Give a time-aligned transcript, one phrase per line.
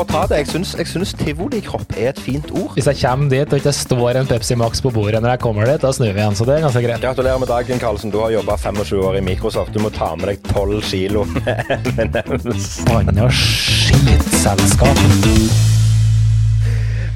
[0.00, 0.40] få ta det.
[0.42, 2.72] Jeg syns, jeg syns tivolikropp er et fint ord.
[2.76, 5.68] Hvis jeg kommer dit og ikke står en Pepsi Max på bordet når jeg kommer
[5.68, 6.36] dit, da snur vi igjen.
[6.38, 7.04] Så det er ganske greit.
[7.04, 8.12] Gratulerer med dagen, Karlsen.
[8.14, 9.74] Du har jobba 25 år i Microsoft.
[9.74, 11.26] Du må ta med deg 12 kilo
[11.96, 12.78] M&M's.
[12.86, 15.04] Forbanna skitselskap.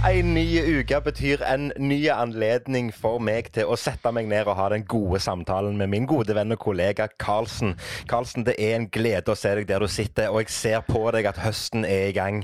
[0.05, 4.59] En ny uke betyr en ny anledning for meg til å sette meg ned og
[4.59, 7.73] ha den gode samtalen med min gode venn og kollega Karlsen.
[8.11, 11.07] Karlsen, det er en glede å se deg der du sitter, og jeg ser på
[11.17, 12.43] deg at høsten er i gang.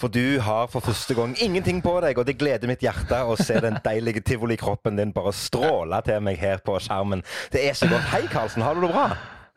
[0.00, 3.36] For du har for første gang ingenting på deg, og det gleder mitt hjerte å
[3.36, 7.26] se den deilige tivolikroppen din bare stråle til meg her på skjermen.
[7.52, 8.08] Det er så godt.
[8.14, 8.64] Hei, Karlsen.
[8.64, 9.10] Har du det bra?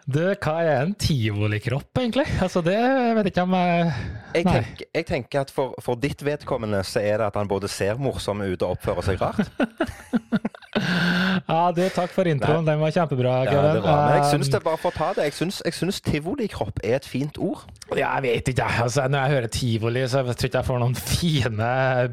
[0.05, 2.27] Du, hva er en tivolikropp, egentlig?
[2.37, 3.87] Altså, det vet jeg ikke om jeg
[4.35, 7.69] Jeg tenker, jeg tenker at for, for ditt vedkommende så er det at han både
[7.71, 9.41] ser morsom ut og oppfører seg rart.
[10.75, 12.65] Ja, du, takk for introen.
[12.67, 15.07] Den var kjempebra, Ja, det var, men jeg syns Um, det bare for å ta
[15.15, 15.29] det.
[15.29, 17.63] Jeg syns, jeg syns tivolikropp er et fint ord.
[17.95, 18.83] Ja, jeg vet ikke, jeg.
[18.83, 21.69] altså, når jeg hører tivoli, så jeg tror ikke jeg får noen fine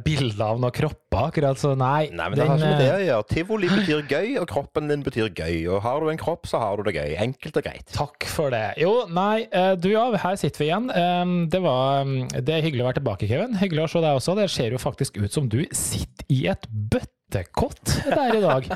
[0.06, 0.76] bilder av noen
[1.12, 1.58] kropper, akkurat.
[1.58, 2.10] Så nei.
[2.12, 3.26] Nei, men det har ikke med det eh, å gjøre.
[3.32, 5.68] Tivoli betyr gøy, og kroppen din betyr gøy.
[5.72, 7.16] Og har du en kropp, så har du det gøy.
[7.22, 7.88] Enkelt og greit.
[7.94, 8.64] Takk for det.
[8.82, 10.90] Jo, nei, eh, du ja, her sitter vi igjen.
[11.52, 13.58] Det, var, um, det er hyggelig å være tilbake, Kevin.
[13.60, 14.36] Hyggelig å se deg også.
[14.38, 16.68] Det ser jo faktisk ut som du sitter i et
[17.32, 18.68] bøttekott der i dag.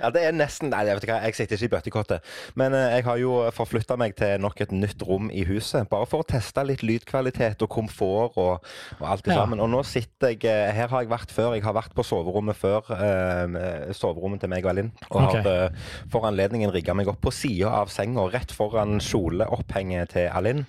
[0.00, 2.32] Ja, det er nesten Nei, jeg vet ikke hva, jeg sitter ikke i bøttekottet.
[2.58, 5.86] Men eh, jeg har jo forflytta meg til nok et nytt rom i huset.
[5.90, 8.66] Bare for å teste litt lydkvalitet og komfort og,
[8.98, 9.42] og alt det Ja.
[9.42, 9.62] sammen.
[9.62, 11.54] Og nå sitter jeg eh, Her har jeg vært før.
[11.56, 12.90] Jeg har vært på soverommet før.
[12.96, 14.92] Eh, soverommet til meg og Elin.
[15.10, 15.42] Og okay.
[15.42, 20.28] har eh, for anledningen rigga meg opp på sida av senga, rett foran kjoleopphenget til
[20.30, 20.64] Elin.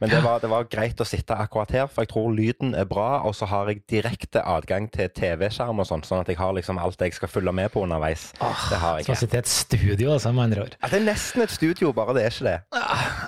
[0.00, 2.88] Men det var, det var greit å sitte akkurat her, for jeg tror lyden er
[2.88, 3.22] bra.
[3.28, 6.71] Og så har jeg direkte adgang til TV-skjerm og sånn, sånn at jeg har liksom
[6.78, 8.30] alt jeg skal følge med på underveis.
[8.38, 9.14] det har jeg ikke.
[9.16, 10.76] Så sitter i et studio, altså, med andre ord.
[10.82, 12.58] Ja, det er nesten et studio, bare det er ikke det.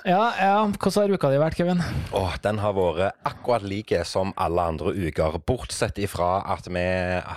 [0.05, 1.81] Ja, ja, hvordan har uka di vært, Kevin?
[2.13, 6.85] Åh, den har vært akkurat like som alle andre uker, bortsett ifra at vi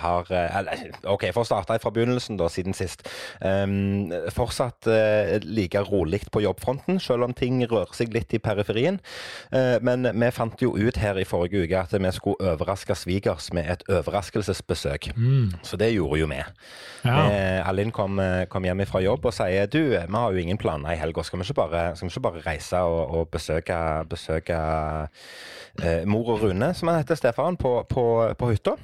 [0.03, 3.05] har eh, eller, OK, for å starte fra begynnelsen, da, siden sist.
[3.41, 8.99] Um, fortsatt uh, like rolig på jobbfronten, selv om ting rører seg litt i periferien.
[9.53, 13.49] Uh, men vi fant jo ut her i forrige uke at vi skulle overraske svigers
[13.55, 15.11] med et overraskelsesbesøk.
[15.65, 16.41] Så det gjorde jo vi.
[17.05, 17.19] Ja.
[17.29, 20.59] Eh, Alin kom, eh, kom hjem fra jobb og sier du, vi har jo ingen
[20.59, 21.23] planer i helga.
[21.23, 23.77] Skal vi ikke bare, vi ikke bare reise og, og besøke,
[24.09, 24.57] besøke
[25.83, 28.03] eh, mor og Rune, som han heter, Stefan, på, på,
[28.39, 28.75] på hytta?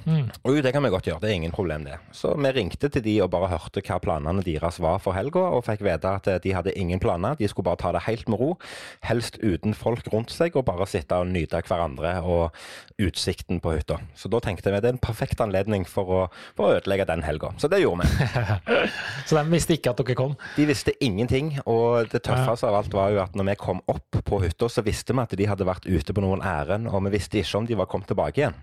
[0.44, 1.20] Og jo, det kan vi godt gjøre.
[1.22, 1.98] Det er ingen problem, det.
[2.16, 5.66] Så vi ringte til de og bare hørte hva planene deres var for helga, og
[5.68, 7.36] fikk vite at eh, de hadde ingen planer.
[7.38, 8.50] De skulle bare ta det helt med ro,
[9.06, 12.56] helst uten folk rundt seg, og bare sitte og nyte hverandre og
[13.02, 14.00] utsikten på hytta.
[14.16, 16.22] Så da tenkte vi det er en perfekt anledning for å,
[16.56, 17.52] for å ødelegge den helga.
[17.60, 18.28] Så det gjorde vi.
[19.26, 20.36] Så de visste ikke at dere kom?
[20.56, 24.20] De visste ingenting, og det tøffeste av alt var jo at når vi kom opp
[24.26, 27.16] på hytta, så visste vi at de hadde vært ute på noen ærend, og vi
[27.16, 28.56] visste ikke om de var kommet tilbake igjen.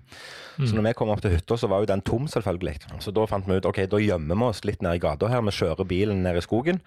[0.54, 2.76] Så når vi kom opp til hytta, så var jo den tom, selvfølgelig.
[3.02, 5.42] Så da fant vi ut ok, da gjemmer vi oss litt ned i gata her.
[5.48, 6.82] Vi kjører bilen ned i skogen,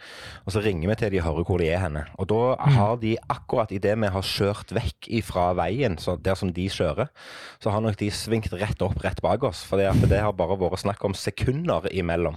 [0.44, 2.04] og så ringer vi til de hører hvor de er henne.
[2.20, 6.52] Og da har de akkurat idet vi har kjørt vekk ifra veien, så der som
[6.54, 7.10] de kjører,
[7.62, 9.64] så har nok de svingt rett opp rett bak oss.
[9.66, 11.45] For det har bare vært snakk om sekunder
[11.92, 12.34] imellom.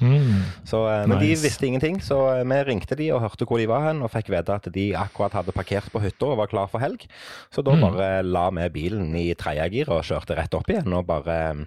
[0.64, 3.68] Så, men men de visste ingenting, så eh, vi ringte de og hørte hvor de
[3.68, 6.68] var hen, og fikk vite at de akkurat hadde parkert på hytta og var klar
[6.72, 7.06] for helg.
[7.52, 11.06] Så da bare la vi bilen i tredje gir og kjørte rett opp igjen, og
[11.10, 11.66] bare eh,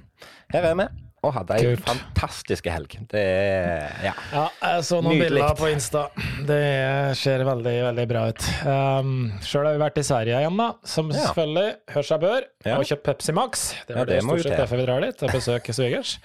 [0.52, 1.11] Her er vi.
[1.22, 2.96] Og hadde ei fantastisk helg.
[3.12, 4.12] Det er Ja.
[4.32, 5.28] Ja, jeg så noen Nydelig.
[5.38, 6.00] bilder på Insta.
[6.48, 8.46] Det ser veldig, veldig bra ut.
[8.66, 9.12] Um,
[9.46, 10.66] Sjøl har vi vært i Sverige igjen, da.
[10.84, 11.20] Som Ja.
[11.28, 12.42] selvfølgelig hører seg bør.
[12.66, 12.76] Ja.
[12.78, 13.74] Og kjøpt Pepsi Max.
[13.86, 16.18] Det Ja, er det det stort sett derfor vi drar dit, og besøker svigers.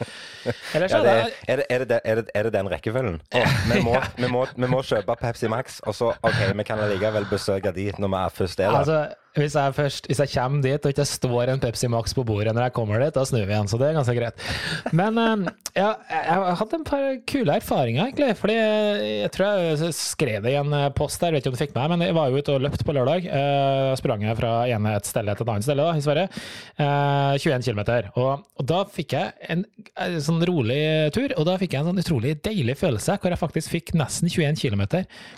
[0.74, 1.14] Ellers Ja, det,
[1.48, 3.22] er, det, er, det, er, det, er det den rekkefølgen?
[3.36, 6.80] Å, vi, må, vi, må, vi må kjøpe Pepsi Max, og så OK, vi kan
[6.82, 8.80] allikevel besøke de når vi først er der.
[8.82, 9.00] Altså,
[9.38, 12.56] hvis jeg først Hvis jeg kommer dit og ikke står en Pepsi Max på bordet
[12.56, 14.46] når jeg kommer dit, da snur vi igjen, så det er ganske greit.
[14.96, 15.46] Men eh,
[15.78, 18.32] ja, jeg har hatt en par kule erfaringer, egentlig.
[18.40, 21.76] Fordi jeg tror jeg skrev det i en post der, vet ikke om du fikk
[21.78, 23.28] meg, men jeg var jo ute og løpt på lørdag.
[23.28, 26.28] Eh, sprang jeg fra ene et sted til et annet sted da, i Sverige.
[26.78, 27.82] Eh, 21 km.
[28.20, 29.64] Og, og da fikk jeg en,
[30.04, 30.80] en sånn rolig
[31.16, 34.32] tur, og da fikk jeg en sånn utrolig deilig følelse, hvor jeg faktisk fikk nesten
[34.32, 34.84] 21 km.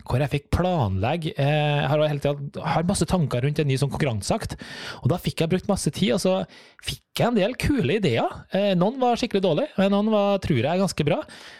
[0.07, 3.77] Hvor jeg fikk planlegge eh, Jeg har, hele tiden, har masse tanker rundt en ny
[3.79, 4.57] sånn konkurranseakt,
[5.03, 6.36] og da fikk jeg brukt masse tid, og så
[6.86, 8.36] fikk fikk jeg en del kule ideer.
[8.56, 11.18] Eh, noen var skikkelig dårlige, men noen var, tror jeg, ganske bra.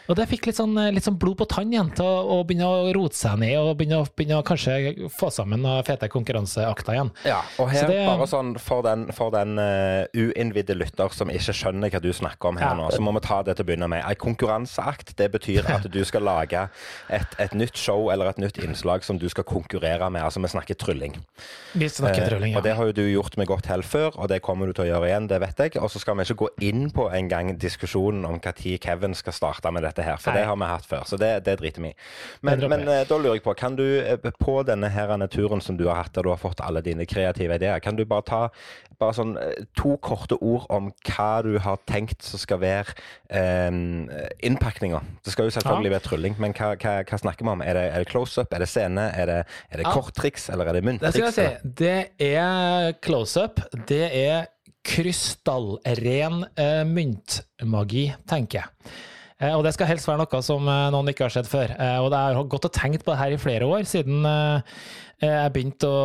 [0.08, 2.68] Og det fikk litt sånn, litt sånn blod på tann igjen til å, å, begynne
[2.68, 7.12] å rote seg ned og begynne, begynne å kanskje få sammen noen fete konkurranseakter igjen.
[7.28, 11.54] Ja, og her det, bare sånn for den, for den uh, uinnvidde lytter som ikke
[11.56, 12.78] skjønner hva du snakker om her ja.
[12.78, 14.04] nå, så må vi ta det til å begynne med.
[14.06, 16.64] En konkurranseakt det betyr at du skal lage
[17.12, 20.24] et, et, nytt show eller et nytt innslag som du skal konkurrere med.
[20.24, 21.18] Altså vi snakker trylling.
[21.76, 22.58] Vi snakker trylling, ja.
[22.58, 24.74] Uh, og det har jo du gjort med godt hell før, og det kommer du
[24.74, 25.76] til å gjøre igjen, det vet jeg.
[25.80, 29.32] Og så skal vi ikke gå inn på en gang diskusjonen om når Kevin skal
[29.32, 30.40] starte med dette her, for Nei.
[30.40, 31.04] det har vi hatt før.
[31.06, 31.96] Så det, det driter vi i.
[32.42, 33.84] Men, men uh, da lurer jeg på, kan du
[34.40, 37.54] på denne her turen som du har hatt, der du har fått alle dine kreative
[37.58, 38.42] ideer, kan du bare ta
[39.00, 42.94] bare sånn eh, to korte ord om hva du har tenkt som skal være
[43.32, 43.70] eh,
[44.46, 45.02] innpakninga?
[45.24, 45.96] Det skal jo selvfølgelig ja.
[45.96, 47.64] være trylling, men hva, hva, hva, snakker vi om?
[47.64, 49.94] Er det, er det close-up, er det scene, er det, er det ja.
[49.96, 51.16] korttriks, eller er det mynttriks?
[51.16, 51.74] Det skal jeg si.
[51.80, 53.62] Det er close-up.
[53.88, 54.50] Det er
[54.86, 58.92] krystallren uh, myntmagi, tenker jeg.
[59.40, 61.72] Uh, og det skal helst være noe som uh, noen ikke har sett før.
[62.02, 64.24] og det har gått og tenkt på det her i flere år, siden
[65.20, 66.04] jeg begynte å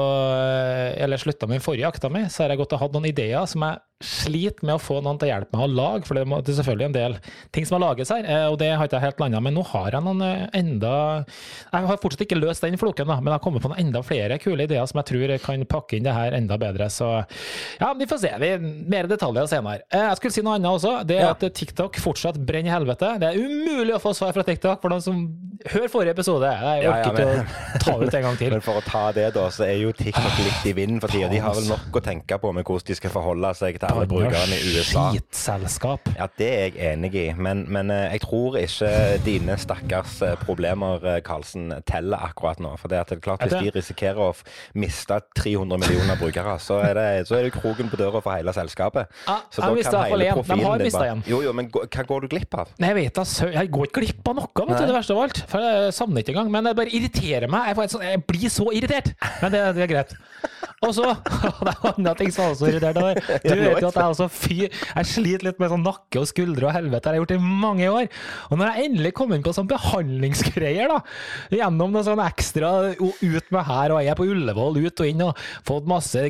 [1.00, 3.46] Eller slutta med den forrige akta mi, så har jeg gått og hatt noen ideer
[3.48, 6.26] som jeg sliter med å få noen til å hjelpe meg å lage, for det
[6.26, 7.14] er selvfølgelig en del
[7.56, 9.64] ting som har lages her, eh, og det har ikke jeg helt landa Men nå
[9.70, 13.38] har jeg noen eh, enda Jeg har fortsatt ikke løst den floken, da, men jeg
[13.38, 16.16] har kommet på noen enda flere kule ideer som jeg tror kan pakke inn det
[16.16, 16.90] her enda bedre.
[16.92, 17.08] Så
[17.80, 18.32] ja, vi får se.
[18.42, 18.52] Vi,
[18.92, 19.86] mer detaljer senere.
[19.88, 20.94] Eh, jeg skulle si noe annet også.
[21.08, 21.32] Det er ja.
[21.32, 23.14] at TikTok fortsatt brenner i helvete.
[23.22, 25.24] Det er umulig å få svar fra TikTok for noen som
[25.72, 26.52] hører forrige episode.
[26.52, 27.48] Jeg orker ikke ja,
[27.80, 28.54] å ta ut en gang til.
[28.58, 31.32] Men for å ta det, da, så er jo TikTok litt i vinden for tida.
[31.32, 34.08] De har vel nok å tenke på med hvordan de skal forholde seg til alle
[34.10, 35.06] brukerne i USA.
[35.14, 36.10] Skitselskap.
[36.18, 38.92] Ja, det er jeg enig i, men, men eh, jeg tror ikke
[39.26, 42.76] dine stakkars eh, problemer, eh, Karlsen, teller akkurat nå.
[42.82, 44.32] For det er klart hvis de risikerer å
[44.80, 48.54] miste 300 millioner brukere, så er det, så er det kroken på døra for hele
[48.56, 49.12] selskapet.
[49.28, 52.58] Ja, så da kan hele profilen din bare Jo, jo, men hva går du glipp
[52.60, 52.74] av?
[52.82, 55.24] Nei, jeg vet da, jeg går ikke glipp av noe, vet du, det verste av
[55.26, 55.42] alt.
[55.52, 56.52] For jeg savner ikke engang.
[56.54, 57.72] Men det bare irriterer meg.
[57.72, 59.14] Jeg, sånn, jeg blir så irritert!
[59.42, 60.16] Men det, det er greit.
[60.86, 61.06] Og så
[61.66, 63.20] Det er andre ting som også irritert meg.
[63.46, 66.70] Du vet jo at jeg også fy, Jeg sliter litt med sånn nakke og skuldre
[66.70, 67.04] og helvete.
[67.04, 68.10] Det har jeg gjort i mange år.
[68.50, 71.00] Og når jeg endelig kom inn på sånn behandlingsgreier, da,
[71.54, 75.26] gjennom noe sånn ekstra ut med her, og jeg er på Ullevål, ut og inn,
[75.26, 76.26] og fått masse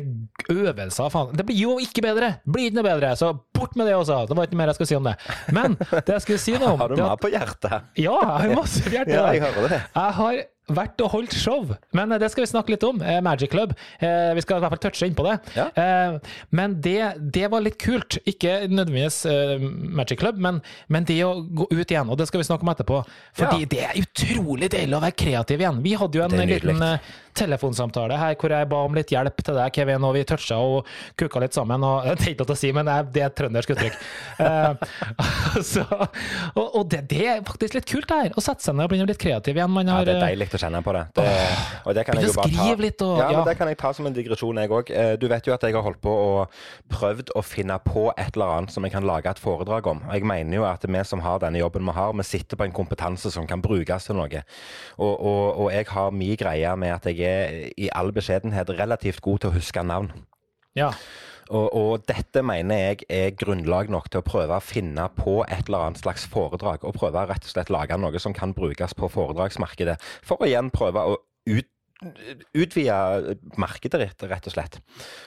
[0.52, 2.34] øvelser, faen Det blir jo ikke bedre!
[2.44, 3.14] Blir ikke noe bedre!
[3.18, 4.24] Så bort med det også!
[4.28, 5.16] Det var ikke mer jeg skulle si om det.
[5.56, 7.88] Men det jeg skulle si noe om Har du mer på hjertet?
[7.98, 9.16] Ja, jeg har masse på hjertet.
[9.16, 9.82] Ja, jeg hører det.
[9.96, 11.68] Jeg har vært og holdt show.
[11.94, 12.98] Men eh, det skal vi snakke litt om.
[13.02, 13.74] Eh, Magic Club.
[14.00, 15.36] Eh, vi skal i hvert fall touche inn på det.
[15.56, 15.68] Ja.
[16.50, 16.98] Men det,
[17.34, 18.18] det, var litt kult.
[18.26, 19.22] Ikke nødvendigvis
[19.96, 20.60] Magic Club, men,
[20.92, 22.10] men, det å gå ut igjen.
[22.10, 23.02] Og det skal vi snakke om etterpå.
[23.36, 23.70] Fordi ja.
[23.74, 25.82] det er utrolig deilig å være kreativ igjen.
[25.84, 26.82] Vi hadde jo en liten
[27.36, 30.88] telefonsamtale her hvor jeg ba om litt hjelp til deg, Kevin, og vi toucha og
[31.18, 31.84] kuka litt sammen.
[31.86, 33.98] Og, det er ikke noe å si, men det er et trøndersk uttrykk.
[35.72, 35.84] så,
[36.54, 38.36] og, og det, det, er faktisk litt kult, det her.
[38.36, 39.76] Å sette seg ned og bli litt kreativ igjen.
[39.76, 41.04] Har, ja, det er deilig å kjenne på det.
[41.18, 41.26] det
[41.84, 42.68] og det kan jeg jo bare ta.
[42.86, 43.44] Litt og, ja, ja.
[43.46, 44.92] det kan jeg ta som en digresjon, jeg òg.
[44.92, 46.58] Eh, du vet jo at jeg har holdt på og
[46.92, 50.02] prøvd å finne på et eller annet som jeg kan lage et foredrag om.
[50.12, 52.76] Jeg mener jo at vi som har denne jobben vi har, vi sitter på en
[52.76, 54.42] kompetanse som kan brukes til noe.
[54.96, 59.22] Og, og, og jeg har min greie med at jeg er i all beskjedenhet relativt
[59.24, 60.12] god til å huske navn.
[60.76, 60.92] Ja.
[61.46, 65.68] Og, og, dette mener jeg er grunnlag nok til å prøve å finne på et
[65.68, 66.82] eller annet slags foredrag.
[66.82, 69.96] Og prøve rett og slett lage noe som kan brukes på foredragsmarkedet.
[70.26, 71.72] For å igjen prøve å ut
[72.52, 74.74] utvide markedet ditt, rett og slett.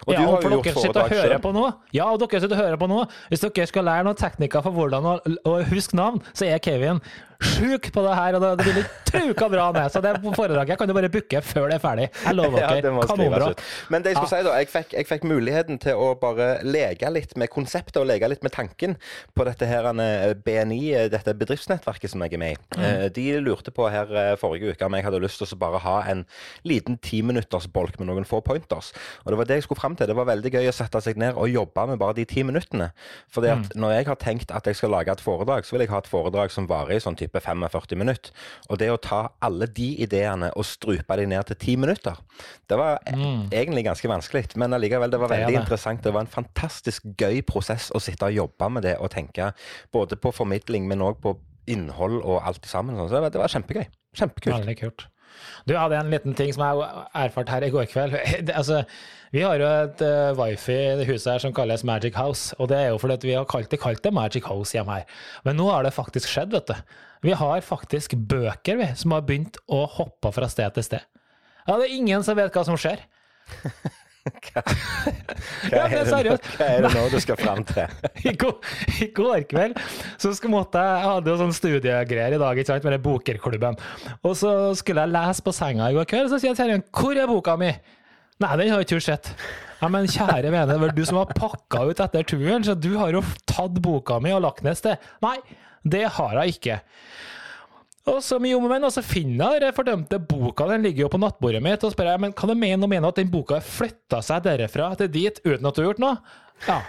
[0.06, 1.64] Og ja, og for dere sitter og hører på nå,
[1.96, 3.00] ja, og dere sitter og hører på nå,
[3.32, 5.16] hvis dere skal lære noen teknikker for hvordan å,
[5.50, 7.02] å huske navn, så er Kevin
[7.40, 9.92] sjuk på det her, og det, det blir truka bra med.
[9.92, 12.08] Så det foredraget kan du bare booke før det er ferdig.
[12.26, 12.92] Jeg lover dere.
[12.92, 13.50] Ja, Kanonbra.
[13.90, 14.44] Men det jeg skulle ja.
[14.44, 18.08] si da, jeg fikk, jeg fikk, muligheten til å bare leke litt med konseptet og
[18.10, 18.96] leke litt med tanken
[19.38, 20.82] på dette her eh, BNI,
[21.14, 22.60] dette bedriftsnettverket som jeg er med i.
[22.78, 22.84] Mm.
[22.88, 25.84] Eh, de lurte på her eh, forrige uke om jeg hadde lyst til å bare
[25.84, 26.26] ha en
[26.68, 28.92] liten timinuttersbolk med noen få pointers.
[29.24, 30.10] Og det var det jeg skulle fram til.
[30.10, 32.92] Det var veldig gøy å sette seg ned og jobbe med bare de ti minuttene.
[33.32, 33.80] Fordi at mm.
[33.80, 36.10] når jeg har tenkt at jeg skal lage et foredrag, så vil jeg ha et
[36.10, 38.34] foredrag som varer i sånn type type 45 minutter.
[38.70, 42.18] Og det å ta alle de ideene og strupe de ned til 10 minutter,
[42.70, 43.50] det var mm.
[43.52, 44.48] egentlig ganske vanskelig.
[44.60, 45.62] Men allikevel, det var veldig det det.
[45.64, 46.04] interessant.
[46.04, 49.54] Det var en fantastisk gøy prosess å sitte og jobbe med det og tenke
[49.94, 51.38] både på formidling, men òg på
[51.70, 52.98] innhold og alt sammen.
[52.98, 53.88] Så det var, det var kjempegøy.
[54.18, 54.56] Kjempekult.
[54.58, 55.08] Veldig kult.
[55.68, 58.16] Du hadde en liten ting som jeg erfarte her i går kveld.
[58.60, 58.82] altså,
[59.36, 62.56] vi har jo et uh, wifi i huset her som kalles Magic House.
[62.60, 65.22] Og det er jo fordi vi har kalt det, kalt det Magic House hjemme her.
[65.46, 66.98] Men nå har det faktisk skjedd, vet du.
[67.26, 71.08] Vi har faktisk bøker vi, som har begynt å hoppe fra sted til sted.
[71.68, 73.02] Ja, det er ingen som vet hva som skjer.
[74.30, 74.62] Hva,
[75.72, 77.92] hva, er det, hva er det nå du skal fram til?
[78.30, 78.56] I går,
[79.02, 79.80] I går kveld
[80.22, 83.80] så måtte jeg, jeg hadde jo sånn studiegreier i dag ikke sant, med den bokerklubben.
[84.22, 87.32] Og så skulle jeg lese på senga i går kveld, så sier Terjen 'Hvor er
[87.32, 87.74] boka mi?'
[88.40, 89.34] Nei, den har ikke ikke sett.
[89.82, 92.94] Ja, Men kjære vene, det var du som har pakka ut etter turen, så du
[92.96, 95.10] har jo tatt boka mi og lagt ned et sted.
[95.24, 95.36] Nei,
[95.84, 96.80] det har hun ikke.
[98.10, 101.12] Og så mye om og men, så finner jeg den fordømte boka, den ligger jo
[101.14, 103.60] på nattbordet mitt, og spør jeg, men hva du mener du mener at den boka
[103.60, 106.16] har flytta seg derfra til dit uten at du har gjort noe?
[106.68, 106.80] Ja.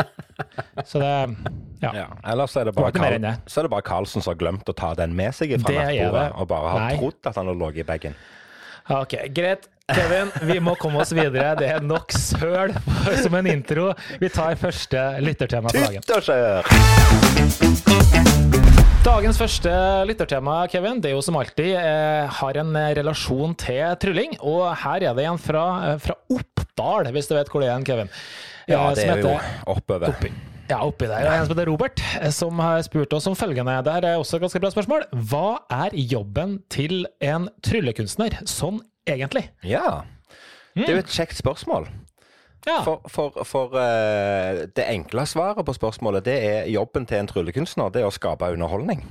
[0.88, 1.12] Så det
[1.82, 1.90] Ja.
[1.92, 2.06] Ja.
[2.24, 5.12] Ellers så er, det bare Carl, er bare Carlsen som har glemt å ta den
[5.16, 6.94] med seg fra Det nattbordet, og bare har Nei.
[6.96, 8.16] trodd at han har ligget i bagen.
[8.96, 9.68] Ok, greit.
[9.94, 11.52] Kevin, vi må komme oss videre.
[11.54, 12.72] Det er nok søl
[13.22, 13.92] som en intro.
[14.18, 16.02] Vi tar første lyttertema for dagen.
[16.02, 16.26] Tytt!
[19.06, 19.70] Dagens første
[20.08, 24.34] lyttertema, Kevin, det er jo som alltid eh, har en relasjon til trylling.
[24.42, 25.62] Og her er det en fra,
[25.92, 28.10] eh, fra Oppdal, hvis du vet hvor det er, Kevin.
[28.66, 29.36] Ja, Eh, det er jo
[29.70, 30.10] oppover.
[30.10, 30.32] Oppi.
[30.66, 31.22] Ja, oppi der.
[31.22, 32.02] Er en som heter Robert,
[32.34, 33.78] som har spurt oss om følgende.
[33.86, 35.06] Det er også et ganske bra spørsmål.
[35.30, 39.48] Hva er jobben til en tryllekunstner, sånn egentlig?
[39.64, 40.02] Ja.
[40.76, 41.88] Det er jo et kjekt spørsmål.
[42.66, 42.80] Ja.
[42.82, 47.92] For, for, for uh, det enkle svaret på spørsmålet, det er jobben til en tryllekunstner,
[47.94, 49.06] det er å skape underholdning.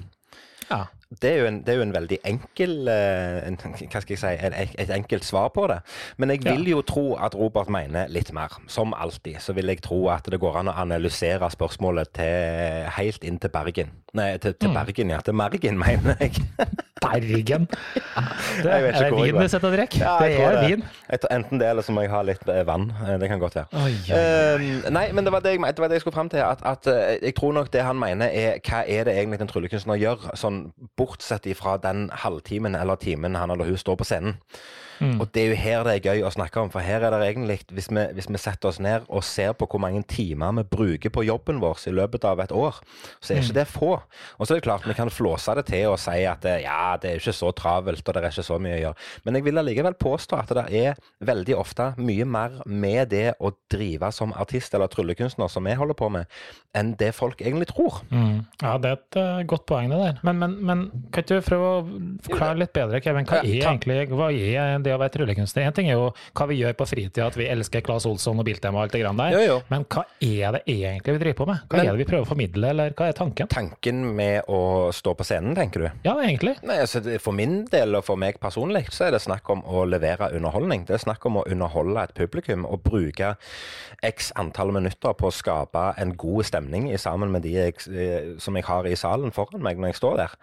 [0.69, 0.85] ja.
[1.21, 3.57] Det er en, det er jo en veldig enkel eh, en,
[3.93, 5.79] Hva skal jeg si et, et enkelt svar på det.
[6.17, 8.57] Men jeg vil jo tro at Robert mener litt mer.
[8.67, 13.23] Som alltid så vil jeg tro at det går an å analysere spørsmålet til helt
[13.23, 13.93] inn til Bergen.
[14.15, 14.73] Nei, til, Mm.
[14.73, 15.19] Bergen, ja.
[15.21, 16.31] Til Mergen, mener jeg.
[17.03, 17.67] Bergen.
[18.63, 19.95] Det, er det vin du setter og?
[19.99, 20.83] Ja, det er vin.
[21.31, 22.87] Enten det, eller så må jeg ha litt eh, vann.
[23.03, 23.67] Eh, Det kan godt være.
[23.83, 26.29] Oi, oi, Eh, nei, men det var det, jeg, det var det jeg skulle fram
[26.31, 26.39] til.
[26.45, 26.87] At, at
[27.21, 30.61] jeg tror nok det han mener er hva er det egentlig en tryllekunstner gjør, sånn
[30.97, 34.37] bortsett ifra den halvtimen eller timen han eller hun står på scenen.
[34.99, 35.19] Mm.
[35.21, 37.21] Og det er jo her det er gøy å snakke om, for her er det
[37.33, 40.63] egentlig hvis vi, hvis vi setter oss ned og ser på hvor mange timer vi
[40.75, 42.79] bruker på jobben vår i løpet av et år,
[43.19, 43.43] så er Mm.
[43.43, 43.91] ikke det få.
[44.39, 46.95] Og så er det klart vi kan flåse det til og si at eh, ja,
[47.01, 48.95] det er ikke så travelt og det er ikke så mye å gjøre.
[49.25, 53.51] Men jeg vil allikevel påstå at det er veldig ofte mye mer med det å
[53.71, 56.25] drive som artist eller tryllekunstner som vi holder på med,
[56.75, 58.01] enn det folk egentlig tror.
[58.11, 58.45] Mm.
[58.61, 60.19] Ja, det er et uh, godt poeng, det der.
[60.23, 61.83] Men, men, men kan ikke du prøve å
[62.27, 63.25] forklare litt bedre, Kevin?
[63.27, 65.67] Hva er egentlig hva er det å være tryllekunstner?
[65.69, 68.47] En ting er jo hva vi gjør på fritida, at vi elsker Claes Olsson og
[68.47, 69.35] Biltema og alt det grann der.
[69.35, 69.57] Jo, jo.
[69.73, 71.63] Men hva er det egentlig vi driver på med?
[71.69, 73.49] Hva Men- er det vi prøver å formidle, eller hva er tanken?
[73.51, 75.89] Tanken med å stå på scenen, tenker du?
[76.05, 76.55] Ja, egentlig.
[76.63, 79.85] Nei, altså For min del og for meg personlig så er det snakk om å
[79.89, 80.85] levere underholdning.
[80.85, 83.35] Det er snakk om å underholde et publikum og bruke
[84.03, 88.35] x antall minutter på å skape en god stemning i sammen med de jeg, eh,
[88.41, 90.35] som jeg har i salen foran meg når jeg står der.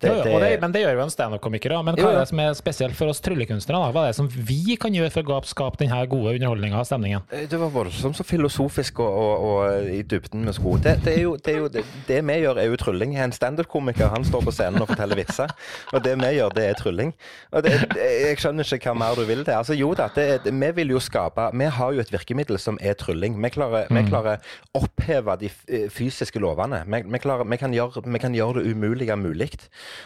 [0.00, 1.76] Det, Jo, og det, men det gjør jo en standup-komiker.
[1.84, 3.85] Men hva er det som er spesielt for oss tryllekunstnere?
[3.86, 3.92] Da?
[3.94, 7.24] Hva er det som vi kan gjøre for å skape denne gode underholdninga og stemningen?
[7.30, 10.76] Eh, Det var voldsomt så filosofisk og, og, og i dybden med sko.
[10.82, 13.16] Det, det, er jo, det, er jo, det, det vi gjør, er jo trylling.
[13.22, 14.10] En standup-komiker.
[14.12, 15.52] Han står på scenen og forteller vitser.
[15.94, 17.14] Og det vi gjør, det er trylling.
[17.52, 19.54] Og jeg skjønner ikke hva mer du vil til.
[19.56, 23.38] Altså, jo da, vi vil jo skape Vi har jo et virkemiddel som er trylling.
[23.42, 24.42] Vi klarer, vi klarer
[24.76, 26.82] oppheve de eh, fysiske lovene.
[26.86, 29.52] Vi, vi, klarer, vi, kan gjøre, vi kan gjøre det umulige mulig.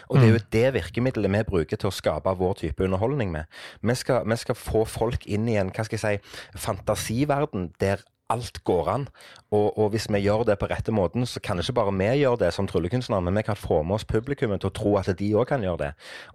[0.09, 3.49] Og det er jo det virkemiddelet vi bruker til å skape vår type underholdning med.
[3.81, 8.03] Vi skal, vi skal få folk inn i en hva skal jeg si, fantasiverden der
[8.31, 9.07] alt går an.
[9.51, 12.39] Og, og hvis vi gjør det på rette måten, så kan ikke bare vi gjøre
[12.45, 15.27] det som tryllekunstnere, men vi kan få med oss publikummet til å tro at de
[15.35, 15.89] òg kan gjøre det.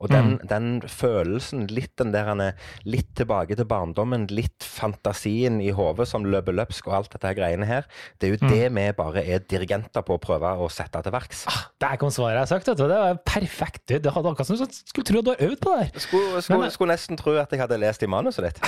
[0.05, 5.63] Og den, den følelsen, litt den der han er litt tilbake til barndommen, litt fantasien
[5.65, 7.89] i hodet som løper løpsk og alt dette greiene her,
[8.21, 11.47] det er jo det vi bare er dirigenter på å prøve å sette til verks.
[11.81, 12.69] Der kom svaret jeg har sagt.
[12.69, 12.85] vet du.
[12.85, 13.83] Det var perfekt.
[13.89, 16.05] Det hadde akkurat som du skulle tro at du har øvd på det her.
[16.05, 18.61] Skulle, skulle, skulle nesten tro at jeg hadde lest i manuset ditt.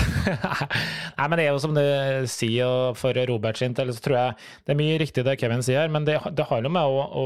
[1.18, 1.84] Nei, men det er jo som du
[2.32, 5.64] sier, og for Robert sin del, så tror jeg det er mye riktig det Kevin
[5.66, 7.24] sier, men det, det har noe med å, å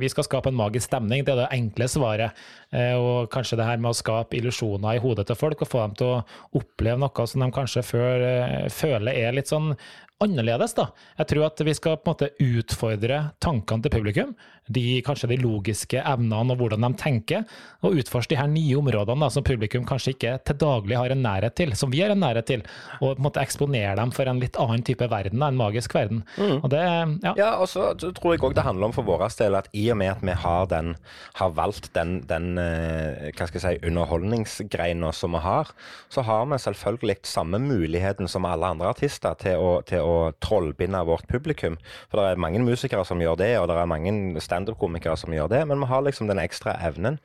[0.00, 2.46] Vi skal skape en magisk stemning, det er det enkle svaret.
[2.72, 5.84] Eh, Og kanskje det her med å skape illusjoner i hodet til folk, og få
[5.84, 6.24] dem til å
[6.58, 9.74] oppleve noe som de kanskje før, eh, føler er litt sånn
[10.22, 10.88] annerledes, da.
[11.20, 14.30] Jeg tror at vi skal på en måte utfordre tankene til publikum,
[14.72, 17.44] de, kanskje de logiske evnene og hvordan de tenker,
[17.84, 21.22] og utforske de her nye områdene da, som publikum kanskje ikke til daglig har en
[21.24, 22.64] nærhet til, som vi har en nærhet til,
[23.00, 25.94] og på en måte eksponere dem for en litt annen type verden, da, en magisk
[25.96, 26.24] verden.
[26.56, 27.34] Og det, ja.
[27.38, 29.98] Ja, og så tror jeg òg det handler om for vår del at i og
[30.00, 30.94] med at vi har, den,
[31.38, 35.70] har valgt den, den eh, hva skal jeg si, underholdningsgreina som vi har,
[36.12, 41.02] så har vi selvfølgelig samme muligheten som alle andre artister til å, til å trollbinde
[41.06, 41.78] vårt publikum.
[42.10, 44.14] For det er mange musikere som gjør det, og det er mange
[44.56, 47.20] standup-komikere som gjør det, men vi har liksom den ekstra evnen.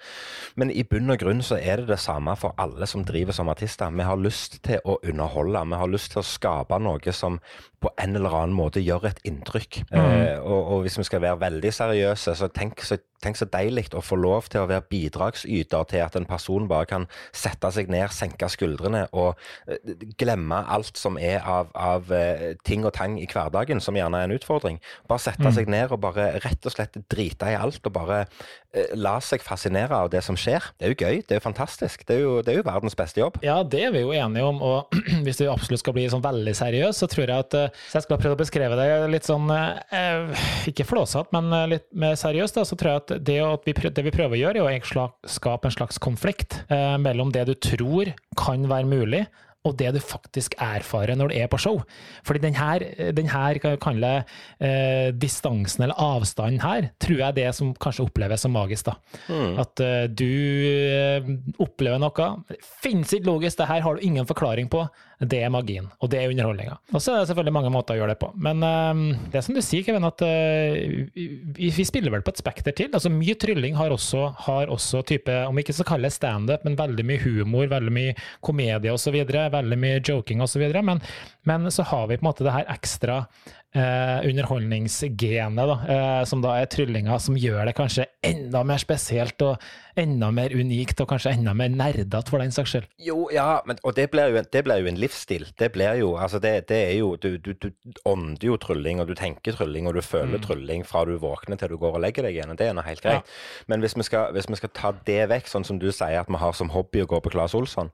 [0.55, 3.49] Men i bunn og grunn så er det det samme for alle som driver som
[3.49, 3.91] artister.
[3.91, 5.65] Vi har lyst til å underholde.
[5.71, 7.39] Vi har lyst til å skape noe som
[7.81, 9.81] på en eller annen måte gjør et inntrykk.
[9.89, 9.97] Mm.
[9.97, 13.87] Eh, og, og, hvis vi skal være veldig seriøse, så tenk så, tenk så deilig
[13.97, 17.89] å få lov til å være bidragsyter til at en person bare kan sette seg
[17.89, 19.33] ned, senke skuldrene og
[19.69, 24.21] uh, glemme alt som er av, av uh, ting og tang i hverdagen, som gjerne
[24.21, 24.77] er en utfordring.
[25.09, 25.53] Bare sette mm.
[25.57, 29.43] seg ned og bare rett og slett drite i alt og bare uh, la seg
[29.45, 30.71] fascinere av det som skjer.
[30.79, 32.05] Det er jo gøy, det er jo fantastisk.
[32.07, 33.39] Det er jo, det er jo verdens beste jobb.
[33.45, 34.61] Ja, det er vi jo enige om.
[34.65, 37.59] Og hvis du absolutt skal bli sånn veldig seriøs, så tror jeg at
[37.91, 41.87] så jeg skal prøve å beskrive det litt sånn, eh, ikke flåsete, men eh, litt
[41.91, 42.57] mer seriøst.
[42.57, 45.07] Da, så tror jeg at det, at vi, det vi prøver å gjøre, er å
[45.29, 49.25] skape en slags konflikt eh, mellom det du tror kan være mulig,
[49.67, 51.81] og det du faktisk erfarer når du er på show.
[52.25, 54.13] Fordi denne, denne kalle,
[54.57, 58.89] eh, distansen eller avstanden her, tror jeg er det som kanskje oppleves som magisk.
[58.89, 58.95] da.
[59.29, 59.59] Mm.
[59.61, 61.29] At eh, du eh,
[61.61, 62.27] opplever noe.
[62.49, 64.87] Det finnes ikke logisk, det her har du ingen forklaring på.
[65.21, 66.79] Det er magien, og det er underholdninga.
[66.95, 68.31] Og så er det selvfølgelig mange måter å gjøre det på.
[68.41, 70.79] Men um, det er som du sier, Kevin, at uh,
[71.13, 72.89] vi, vi, spiller vel på et spekter til.
[72.89, 76.79] Altså Mye trylling har også, har også type, om ikke så kalle det standup, men
[76.79, 79.19] veldig mye humor, veldig mye komedie osv.
[79.29, 80.65] Veldig mye joking osv.
[80.81, 81.05] Men,
[81.45, 83.21] men så har vi på en måte det her ekstra
[83.75, 89.41] eh, underholdningsgenet, da, eh, som da er tryllinga, som gjør det kanskje enda mer spesielt
[89.45, 89.61] og
[89.99, 92.87] enda mer unikt, og kanskje enda mer nerdete, for den saks skyld.
[93.01, 95.47] Jo, ja, men, og det blir, jo, det blir jo en livsstil.
[95.59, 97.71] Det blir jo Altså, det, det er jo Du, du, du
[98.05, 100.43] ånder jo trylling, og du tenker trylling, og du føler mm.
[100.45, 102.55] trylling fra du våkner til du går og legger deg igjen.
[102.57, 103.25] Det er noe helt greit.
[103.25, 103.65] Ja.
[103.67, 106.29] Men hvis vi, skal, hvis vi, skal, ta det vekk, sånn som du sier at
[106.31, 107.91] vi har som hobby å gå på Claes Olsson,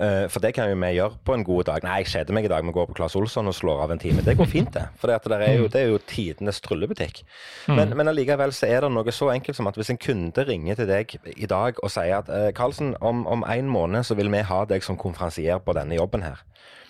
[0.00, 1.86] uh, for det kan jo vi gjøre på en god dag.
[1.86, 3.94] Nei, jeg kjeder meg i dag med å gå på Claes Olsson og slår av
[3.94, 4.24] en time.
[4.26, 4.86] Det går fint, det.
[5.00, 5.72] For det er jo, mm.
[5.74, 7.22] det er jo tidenes tryllebutikk.
[7.66, 7.76] Mm.
[7.78, 10.78] Men, men allikevel så er det noe så enkelt som at hvis en kunde ringer
[10.78, 14.30] til deg i dag og sier at eh, Karlsen, om, om en måned så vil
[14.32, 16.42] vi ha deg som konferansier på denne jobben her.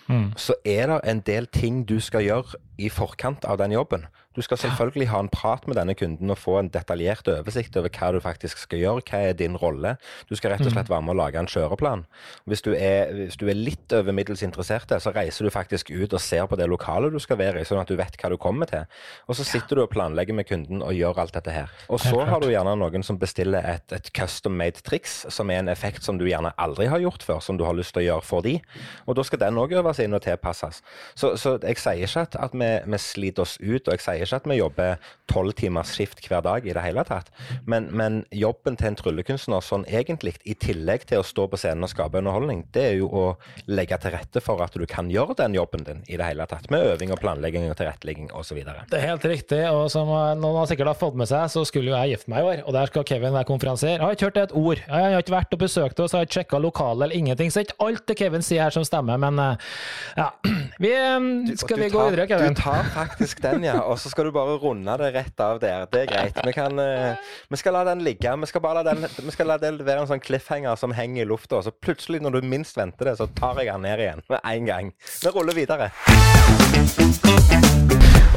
[0.07, 0.31] Mm.
[0.39, 4.07] Så er det en del ting du skal gjøre i forkant av den jobben.
[4.37, 7.89] Du skal selvfølgelig ha en prat med denne kunden og få en detaljert oversikt over
[7.89, 9.95] hva du faktisk skal gjøre, hva er din rolle.
[10.29, 12.03] Du skal rett og slett være med å lage en kjøreplan.
[12.45, 16.13] Hvis du er, hvis du er litt over middels interessert, så reiser du faktisk ut
[16.13, 18.37] og ser på det lokalet du skal være i, sånn at du vet hva du
[18.37, 18.85] kommer til.
[19.25, 21.73] Og så sitter du og planlegger med kunden og gjør alt dette her.
[21.89, 25.63] Og så har du gjerne noen som bestiller et, et custom made triks, som er
[25.63, 28.07] en effekt som du gjerne aldri har gjort før, som du har lyst til å
[28.11, 28.59] gjøre for de.
[29.09, 30.83] Og da skal den òg øves inn og tilpasses.
[31.17, 34.26] Så, så jeg sier ikke at, at vi, vi sliter oss ut, og jeg sier
[34.27, 37.31] ikke at vi jobber tolv timers skift hver dag i det hele tatt.
[37.67, 41.87] Men, men jobben til en tryllekunstner sånn egentlig, i tillegg til å stå på scenen
[41.87, 43.25] og skape underholdning, det er jo å
[43.69, 46.69] legge til rette for at du kan gjøre den jobben din i det hele tatt.
[46.73, 48.61] Med øving og planlegging og tilrettelegging osv.
[48.63, 49.61] Det er helt riktig.
[49.71, 52.43] Og som noen har sikkert har fått med seg, så skulle jo jeg gifte meg
[52.43, 52.63] i år.
[52.67, 53.97] Og der skal Kevin være konferansier.
[53.97, 54.83] Jeg har ikke hørt et ord.
[54.83, 57.51] Jeg har ikke vært og besøkt oss, jeg har ikke sjekka lokalet eller ingenting.
[57.53, 59.69] Så ikke alt det Kevin sier her som stemmer, men eh,
[60.17, 60.31] ja.
[60.77, 60.91] Vi,
[61.57, 62.53] skal vi gå videre, Kevin?
[62.53, 63.79] Du tar faktisk den, ja.
[63.81, 65.83] Og så skal du bare runde det rett av der.
[65.91, 66.39] Det er greit.
[66.47, 67.19] Vi, kan, uh,
[67.51, 68.31] vi skal la den ligge.
[68.39, 71.25] Vi skal, bare la den, vi skal la det være en sånn cliffhanger som henger
[71.25, 71.59] i lufta.
[71.65, 74.71] Så plutselig, når du minst venter det, så tar jeg den ned igjen med en
[74.71, 74.93] gang.
[75.23, 75.91] Vi ruller videre.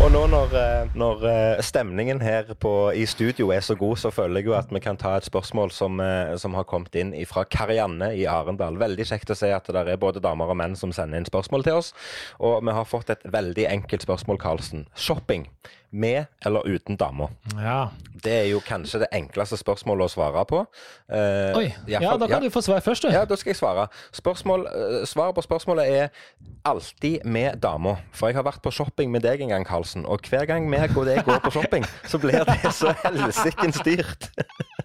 [0.01, 4.11] Og nå når, eh, når, eh, stemningen her på, i studio er så god, så
[4.11, 6.01] føler jeg jo at vi kan ta et spørsmål som,
[6.41, 8.79] som har kommet inn fra Karianne i Arendal.
[8.81, 11.65] Veldig kjekt å se at det er både damer og menn som sender inn spørsmål
[11.65, 11.93] til oss.
[12.41, 14.87] Og vi har fått et veldig enkelt spørsmål, Karlsen.
[14.97, 15.45] Shopping
[15.91, 17.33] med eller uten damer?
[17.57, 17.89] Ja.
[18.25, 20.61] Det er jo kanskje det enkleste spørsmålet å svare på.
[21.09, 22.41] Eh, Oi, ja, da kan ja.
[22.45, 23.15] du få svar først, du.
[23.15, 23.87] Ja, da skal jeg svare.
[24.17, 26.27] Spørsmål, uh, svaret på spørsmålet er
[26.69, 27.97] alltid med dama.
[28.13, 30.97] For jeg har vært på shopping med deg en gang, Karlsen, og hver gang meg
[30.97, 34.29] og deg går på shopping, så blir det så helsikens dyrt.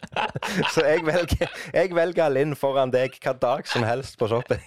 [0.73, 4.63] så jeg velger, jeg velger Linn foran deg hva dag som helst på shopping.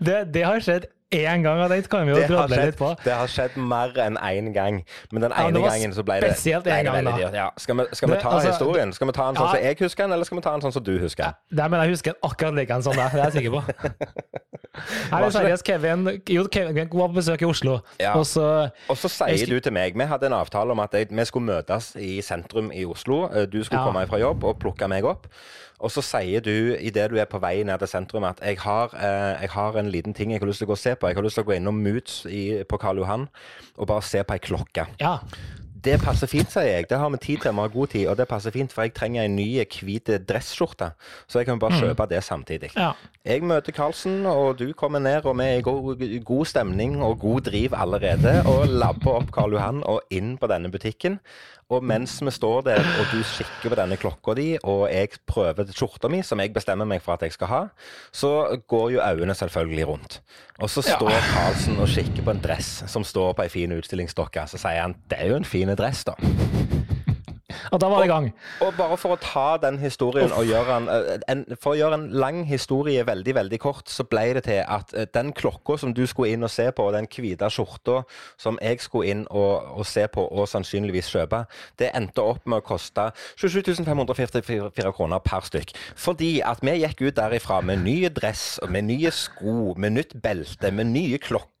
[0.00, 2.90] Det, det, har skjedd én gang, og det kan vi jo drodle litt på.
[3.04, 4.80] Det har skjedd mer enn én gang,
[5.12, 7.30] men den ene ja, gangen så ble det Spesielt én gang, da.
[7.34, 7.48] Ja.
[7.60, 8.94] Skal, vi, skal vi, ta altså, historien?
[8.96, 9.56] Skal vi ta den sånn ja.
[9.56, 11.70] som jeg husker den, eller skal vi ta den sånn som du husker Ja, det
[11.70, 14.34] mener jeg husker akkurat like sånn der, det er jeg sikker på.
[15.12, 18.14] Her er seriøst Kevin Jo, Kevin var på besøk i Oslo, ja.
[18.18, 21.12] og så Og så sier du til meg Vi hadde en avtale om at jeg,
[21.14, 23.28] vi skulle møtes i sentrum i Oslo.
[23.46, 25.28] Du skulle komme fra jobb og plukke meg opp.
[25.82, 28.94] Og så sier du idet du er på vei ned til sentrum at jeg har,
[28.94, 31.10] eh, jeg har, en liten ting jeg har lyst til å gå og se på.
[31.10, 33.28] Jeg har lyst til å gå innom Moods i, på Karl Johan
[33.76, 34.86] og bare se på ei klokke.
[35.02, 35.18] Ja.
[35.84, 36.86] Det passer fint, sier jeg.
[36.88, 37.52] Det har vi tid til.
[37.52, 39.48] Vi har god tid, og det passer fint, for jeg trenger en ny
[39.84, 40.94] hvit dresskjorte.
[41.28, 42.70] Så jeg kan bare kjøpe det samtidig.
[42.72, 42.94] Ja.
[43.24, 47.18] Jeg møter Karlsen, og du kommer ned, og vi er i god, god stemning og
[47.20, 48.38] god driv allerede.
[48.48, 51.20] Og labber opp Karl Johan og inn på denne butikken.
[51.74, 55.72] Og mens vi står der, og du kikker på denne klokka di, og jeg prøver
[55.74, 57.62] skjorta mi, som jeg bestemmer meg for at jeg skal ha,
[58.14, 58.30] så
[58.70, 60.20] går jo øynene selvfølgelig rundt.
[60.62, 64.46] Og så står Karlsen og kikker på en dress som står på ei fin utstillingsdokke.
[64.50, 66.14] Så sier han det er jo en fin dress, da.
[67.74, 68.28] Og da var det i gang.
[68.62, 71.98] Og bare for å ta den historien og gjøre en, eh, en, For å gjøre
[71.98, 75.94] en lang historie veldig, veldig kort, så ble det til at eh, den klokka som
[75.94, 78.02] du skulle inn og se på, og den hvite skjorta
[78.38, 81.44] som jeg skulle inn og, og se på og sannsynligvis kjøpe,
[81.78, 83.10] det endte opp med å koste
[83.40, 85.74] 27 544 kroner per stykk.
[85.96, 90.70] Fordi at vi gikk ut derifra med nye dress, med nye sko, med nytt belte,
[90.70, 91.53] med nye klokker.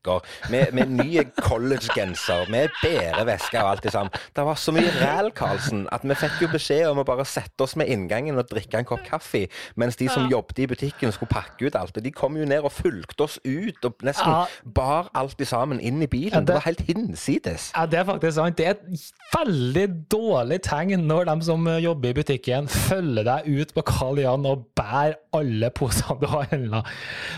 [0.50, 4.12] Med, med nye collegegenser, med bæreveske og alt det sammen.
[4.36, 7.64] Det var så mye ræl, Karlsen, at vi fikk jo beskjed om å bare sette
[7.64, 9.46] oss med inngangen og drikke en kopp kaffe,
[9.80, 11.96] mens de som jobbet i butikken skulle pakke ut alt.
[11.96, 14.44] Og de kom jo ned og fulgte oss ut og nesten Ja.
[14.64, 16.32] bar alt i sammen inn i bilen.
[16.32, 17.72] Ja, det- Det var helt hinsides.
[17.76, 18.56] Ja, Det er faktisk sant.
[18.56, 23.74] Det er et veldig dårlig tegn når de som jobber i butikken, følger deg ut
[23.74, 26.82] på Karl Jan og bærer alle posene du har handla.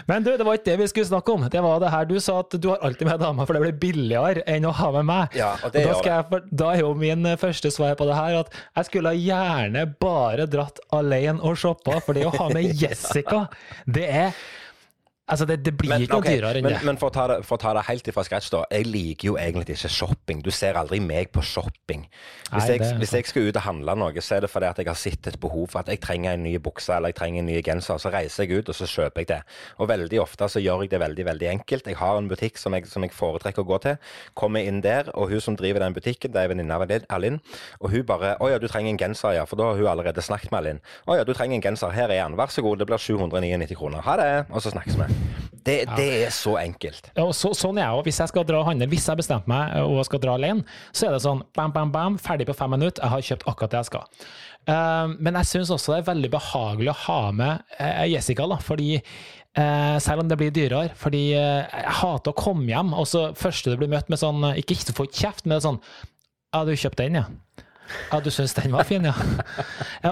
[0.09, 1.49] Men du, det var ikke det vi skulle snakke om.
[1.49, 3.79] Det var det her du sa at du har alltid med dama, for det blir
[3.87, 5.39] billigere enn å ha med meg.
[5.39, 8.19] Ja, og det da, skal jeg, da er jo min eh, første svar på det
[8.19, 12.71] her at jeg skulle gjerne bare dratt alene og shoppa, for det å ha med
[12.83, 13.47] Jessica,
[13.87, 14.47] det er
[15.27, 16.87] Altså, det, det blir ikke noe dyrere enn men, det.
[16.87, 18.61] men for, å ta det, for å ta det helt ifra scratch, da.
[18.71, 20.43] Jeg liker jo egentlig ikke shopping.
[20.47, 22.05] Du ser aldri meg på shopping.
[22.53, 24.79] Hvis, Nei, jeg, hvis jeg skal ut og handle noe, så er det fordi at
[24.79, 27.43] jeg har sett et behov for at jeg trenger en ny bukse eller jeg trenger
[27.43, 27.99] en ny genser.
[27.99, 29.41] Så reiser jeg ut, og så kjøper jeg det.
[29.83, 31.91] Og veldig ofte så gjør jeg det veldig veldig enkelt.
[31.91, 33.99] Jeg har en butikk som jeg, som jeg foretrekker å gå til.
[34.39, 37.41] Kommer inn der, og hun som driver den butikken, det er venninna av Alin,
[37.81, 40.23] og hun bare 'Å ja, du trenger en genser, ja', for da har hun allerede
[40.23, 40.81] snakket med Alin.
[41.09, 41.91] 'Å ja, du trenger en genser.
[41.91, 42.39] Her er den.
[42.39, 44.01] Vær så god, det blir 799 kroner.
[44.07, 45.16] Ha det.' Og så snakkes vi.
[45.67, 47.09] Det, det er så enkelt.
[47.17, 48.05] Ja, så, sånn er jeg òg.
[48.07, 50.63] Hvis jeg skal dra og handle, hvis jeg bestemt meg og skal dra alene,
[50.95, 53.73] så er det sånn bam, bam, bam, ferdig på fem minutter, jeg har kjøpt akkurat
[53.73, 54.29] det jeg skal.
[54.67, 58.61] Uh, men jeg syns også det er veldig behagelig å ha med uh, Jessica, da,
[58.63, 60.95] fordi uh, selv om det blir dyrere.
[60.99, 64.53] Fordi eh, jeg hater å komme hjem, og så første du blir møtt med sånn
[64.55, 65.83] Ikke ikke få kjeft, men sånn
[66.55, 67.27] Ja, du kjøpte den, ja.
[68.11, 69.15] Ja, du syns den var fin, ja.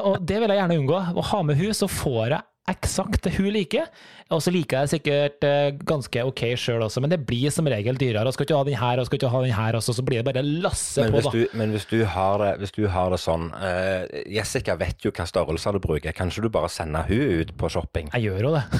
[0.00, 0.98] Og det vil jeg gjerne unngå.
[1.14, 3.88] Å ha med hun, så får jeg eksakt det hun liker.
[4.32, 7.98] Og så liker jeg sikkert eh, ganske ok sjøl også, men det blir som regel
[8.00, 8.24] dyrere.
[8.30, 10.22] Og skal ikke ha den her, og skal ikke ha den her også, så blir
[10.22, 11.34] det bare lasse Men på, da.
[11.34, 15.12] du, men hvis du har det, hvis du har det sånn uh, Jessica vet jo
[15.12, 16.16] hva størrelser du bruker.
[16.16, 18.08] Kan ikke du bare sende hun ut på shopping?
[18.16, 18.64] Jeg gjør jo det.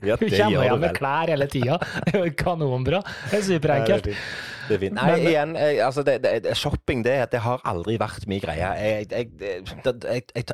[0.00, 1.74] Ja, Hun kommer hjem med klær hele tida.
[2.08, 3.02] Det kanonbra.
[3.28, 4.06] Det er superenkelt.
[4.68, 4.94] Det er fint.
[4.94, 8.68] Nei, Men- igjen, jeg, altså det, det, shopping det, det har aldri vært min greie.
[8.78, 9.30] Jeg, jeg,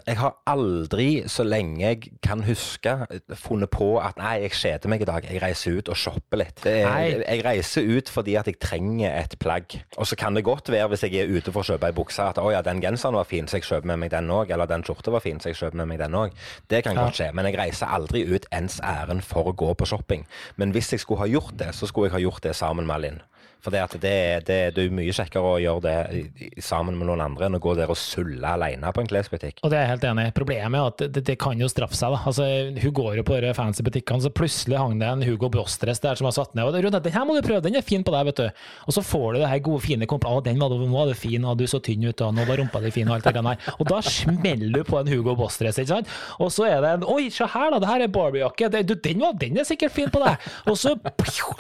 [0.07, 2.95] jeg, har aldri, så lenge jeg kan huske,
[3.41, 5.27] funnet på at nei, jeg kjeder meg i dag.
[5.31, 6.65] Jeg reiser ut og shopper litt.
[6.65, 9.77] Jeg reiser ut fordi at jeg trenger et plagg.
[9.99, 12.23] Og så kan det godt være, hvis jeg er ute for å kjøpe ei bukse,
[12.23, 14.53] at å ja, den genseren var fin, så jeg kjøper med meg den òg.
[14.55, 16.35] Eller den skjorta var fin, så jeg kjøper med meg den òg.
[16.71, 17.05] Det kan Ja.
[17.07, 17.31] godt skje.
[17.35, 20.27] Men jeg reiser aldri ut ens ærend for å gå på shopping.
[20.57, 23.01] Men hvis jeg skulle ha gjort det, så skulle jeg ha gjort det sammen med
[23.01, 23.21] Linn.
[23.65, 27.23] For det, at det, det, det er mye kjekkere å gjøre det sammen med noen
[27.25, 29.63] andre enn å gå der og sulle alene på en klesbutikk.
[29.65, 30.35] Og det er jeg helt enig i.
[30.37, 32.13] Problemet er at det, det kan jo straffe seg.
[32.13, 32.21] da.
[32.29, 32.49] Altså,
[32.83, 36.21] Hun går jo på de fancy butikkene, så plutselig hang det en Hugo Boss-dress der
[36.21, 36.69] som har satt ned.
[36.69, 38.67] og Rune, den her må du prøve, den er fin på deg, vet du.
[38.85, 40.51] Og så får du det her gode, fine komplimentet.
[40.51, 42.61] Den var du, nå var du fin, og du så tynn ut, og nå var
[42.61, 43.73] rumpa di fin, og alt det der.
[43.79, 46.13] Og da smeller du på en Hugo Boss-dress, ikke sant.
[46.37, 48.69] Og så er det en Oi, se her, da, det her er Barbie-jakke.
[48.77, 50.53] Den, den er sikkert fin på deg.
[50.69, 50.97] Og så,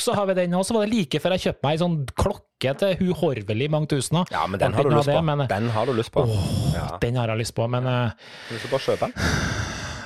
[0.04, 1.93] så har vi den, og så var det like før jeg kjøpte meg ei sånn
[2.18, 4.24] klokke til hun Horveli mange tusener.
[4.33, 5.22] Ja, men den har du lyst det, på.
[5.28, 6.24] men- Den har du lyst på.
[6.74, 6.87] Ja.
[7.02, 8.11] Den har jeg lyst på, men eh,
[8.50, 9.12] Du skal bare kjøpe den.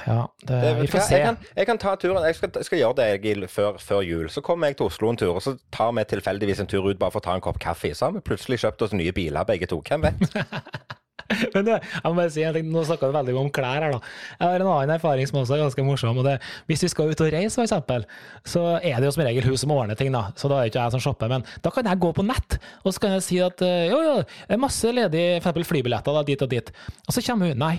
[0.09, 1.15] ja, det, Det, vi får se.
[1.19, 2.23] jeg, kan, jeg kan ta turen.
[2.25, 4.29] Jeg skal, skal gjøre det Egil, før, før jul.
[4.33, 6.99] Så kommer jeg til Oslo en tur, og så tar vi tilfeldigvis en tur ut
[6.99, 7.95] bare for å ta en kopp kaffe.
[7.95, 9.83] Så har vi plutselig kjøpt oss nye biler begge to.
[9.89, 10.19] Hvem vet?
[11.55, 14.01] Men du, jeg må bare si en Nå snakker vi veldig om klær her, da.
[14.39, 16.21] Jeg har en annen erfaring som også er ganske morsom.
[16.21, 16.39] og det,
[16.71, 18.07] Hvis vi skal ut og reise, eksempel,
[18.49, 20.13] så er det jo som regel hun som ordner ting.
[20.15, 21.33] da, Så da er det ikke jeg som shopper.
[21.33, 23.99] Men da kan jeg gå på nett og så kan jeg si at eh, jo,
[24.05, 26.73] jo, det er masse ledige eksempel flybilletter da, dit og dit.
[27.07, 27.75] Og så kommer hun nei,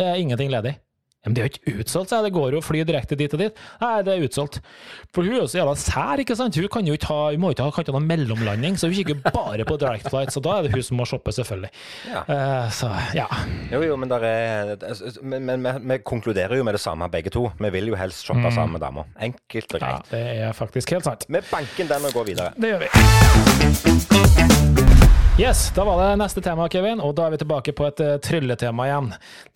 [0.00, 0.76] er ingenting ledig.
[1.26, 2.26] Men det er jo ikke utsolgt, sa jeg.
[2.30, 3.54] Det går jo å fly direkte dit og dit.
[3.82, 4.56] Nei, det er utsolgt.
[5.12, 6.56] For hun er jo så jævla sær, ikke sant.
[6.56, 9.18] Hun kan jo ikke ha, hun må ikke ha, kan noen mellomlanding, så hun kikker
[9.26, 10.30] bare på direct flight.
[10.32, 11.70] Så da er det hun som må shoppe, selvfølgelig.
[12.08, 12.20] Ja.
[12.24, 13.28] Uh, så ja.
[13.72, 14.76] Jo, jo, men, er,
[15.20, 17.42] men, men vi, vi konkluderer jo med det samme, begge to.
[17.60, 19.02] Vi vil jo helst shoppe sammen med dama.
[19.20, 19.92] Enkelt og greit.
[19.92, 20.00] ja.
[20.16, 21.28] Det er faktisk helt sant.
[21.28, 22.48] Vi banker den og går videre.
[22.56, 22.90] Det gjør vi.
[25.40, 28.18] Yes, da var det neste tema, Kevin, og da er vi tilbake på et uh,
[28.20, 29.06] trylletema igjen.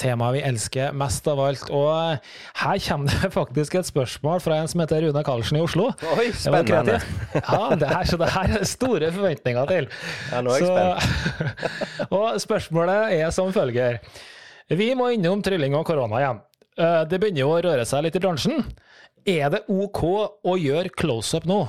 [0.00, 1.66] Temaet vi elsker mest av alt.
[1.68, 2.30] Og uh,
[2.62, 5.90] her kommer det faktisk et spørsmål fra en som heter Rune Karlsen i Oslo.
[6.14, 6.96] Oi, spennende.
[7.36, 9.90] Ja, det her, så det her er store forventninger til.
[10.32, 11.52] Ja, nå er jeg spent.
[12.16, 14.00] og spørsmålet er som følger.
[14.72, 16.44] Vi må innom trylling og korona igjen.
[16.80, 18.64] Uh, det begynner jo å røre seg litt i bransjen.
[19.28, 21.66] Er det OK å gjøre close-up nå?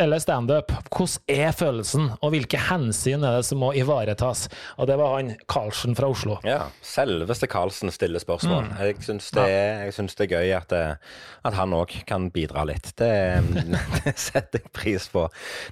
[0.00, 4.46] Eller standup, hvordan er følelsen, og hvilke hensyn er det som må ivaretas?
[4.80, 6.38] Og det var han Karlsen fra Oslo.
[6.46, 8.70] Ja, selveste Karlsen stiller spørsmål.
[8.70, 8.74] Mm.
[8.80, 10.72] Jeg syns det, det, er gøy at,
[11.44, 12.92] at han òg kan bidra litt.
[12.98, 13.10] Det,
[14.06, 15.26] det, setter jeg pris på.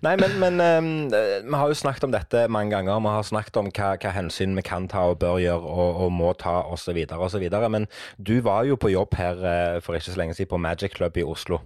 [0.05, 3.01] Nei, men, men um, vi har jo snakket om dette mange ganger.
[3.03, 6.15] Vi har snakket om hva, hva hensyn vi kan ta og bør gjøre og, og
[6.15, 7.01] må ta osv.
[7.17, 7.49] osv.
[7.73, 10.97] Men du var jo på jobb her uh, for ikke så lenge siden på Magic
[10.97, 11.63] Club i Oslo,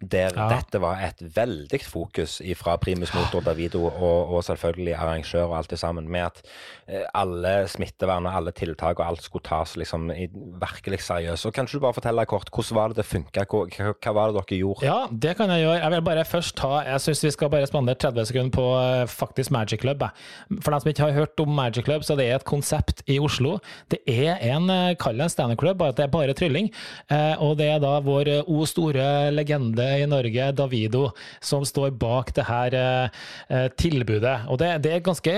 [0.00, 0.50] der ja.
[0.52, 5.70] dette var et veldig fokus fra Primus Motor, Davido og, og, selvfølgelig arrangør og alt
[5.70, 6.42] det sammen, med at
[6.88, 10.10] eh, alle smittevern og alle tiltak og alt skulle tas liksom
[10.60, 11.46] virkelig seriøst.
[11.46, 13.44] Og Kan du bare fortelle kort, hvordan var det det funka?
[13.46, 14.86] Hva, hva, var det dere gjorde?
[14.86, 15.78] Ja, det kan jeg gjøre.
[15.82, 19.06] Jeg vil bare først ta Jeg syns vi skal bare spandere 30 sekunder på eh,
[19.10, 20.04] faktisk Magic Club.
[20.60, 23.18] For dem som ikke har hørt om Magic Club, så det er et konsept i
[23.22, 23.58] Oslo.
[23.90, 26.70] Det er en, eh, kall det en standup-klubb, bare at det er bare trylling.
[27.40, 32.32] Og det er da vår o store legende i Norge, Davido, som står står bak
[32.36, 34.34] det her eh, tilbudet.
[34.50, 35.34] Og det, det, er ganske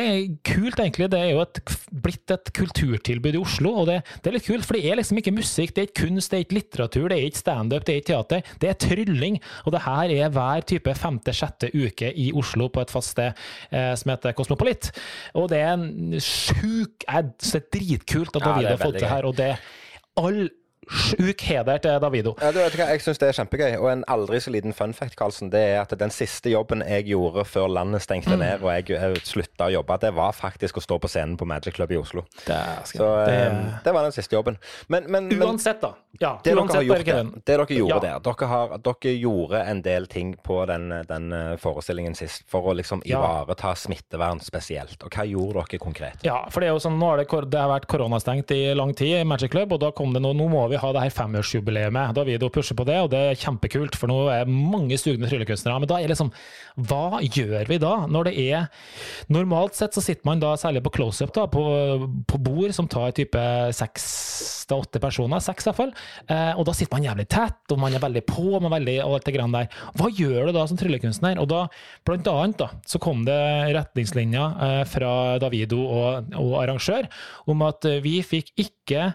[0.46, 1.11] kult, egentlig.
[1.12, 1.61] Det er jo et,
[2.05, 4.66] blitt et kulturtilbud i Oslo, og det, det, er litt kult.
[4.68, 7.18] For det er liksom ikke musikk, det er ikke kunst, det er ikke litteratur, det
[7.18, 8.55] er ikke standup, det er ikke teater.
[8.62, 9.40] Det er trylling.
[9.66, 13.33] Og det her er hver type femte-sjette uke i Oslo på et fast sted
[13.72, 14.92] eh, som heter Kosmopolit.
[15.38, 19.11] Og det er en sjuk så Det er dritkult at David ja, har fått det
[19.11, 19.27] her.
[19.27, 19.53] og det
[20.18, 20.48] all
[20.88, 22.35] Sjuk heder til Davido.
[22.40, 23.77] Ja, du vet hva, Jeg syns det er kjempegøy.
[23.81, 27.09] Og en aldri så liten fun fact, Karlsen, det er at den siste jobben jeg
[27.11, 28.42] gjorde før landet stengte mm.
[28.42, 31.46] ned og jeg, jeg slutta å jobbe, det var faktisk å stå på scenen på
[31.48, 32.24] Magic Club i Oslo.
[32.46, 34.59] Det, så det, eh, det var den siste jobben.
[34.88, 35.94] Men, men, uansett, da.
[36.18, 38.18] Ja, det, uansett, dere gjort, det, det dere gjorde ja.
[38.18, 42.70] der dere, har, dere, gjorde en del ting på den, den eh, forestillingen sist for
[42.70, 45.03] å liksom ivareta smittevern spesielt.
[45.05, 46.24] Og hva gjorde dere konkret?
[46.27, 48.94] Ja, for det er jo sånn, nå har det, det har vært koronastengt i lang
[48.98, 51.14] tid i Magic Club, og da kom det noe, nå må vi ha det her
[51.14, 51.95] femårsjubileet.
[52.17, 55.79] Davido pusher på det, og det er kjempekult, for nå er mange sugne tryllekunstnere.
[55.83, 56.33] Men da er liksom
[56.88, 57.95] Hva gjør vi da?
[58.07, 58.69] Når det er
[59.33, 61.64] Normalt sett så sitter man da særlig på close-up på,
[62.29, 63.41] på, bord som tar type
[63.77, 64.07] seks
[64.69, 65.93] til åtte personer, seks iallfall.
[66.29, 69.19] Eh, og da sitter man jævlig tett, og man er veldig på med veldig, og
[69.19, 69.71] alt det grann der.
[69.99, 71.41] Hva gjør du da som tryllekunstner?
[71.43, 71.64] Og da,
[72.09, 73.38] blant annet, da, så kom det
[73.77, 75.12] retningslinjer eh, fra
[75.43, 77.09] Davido og, og arrangør
[77.49, 79.12] om at vi fikk ikke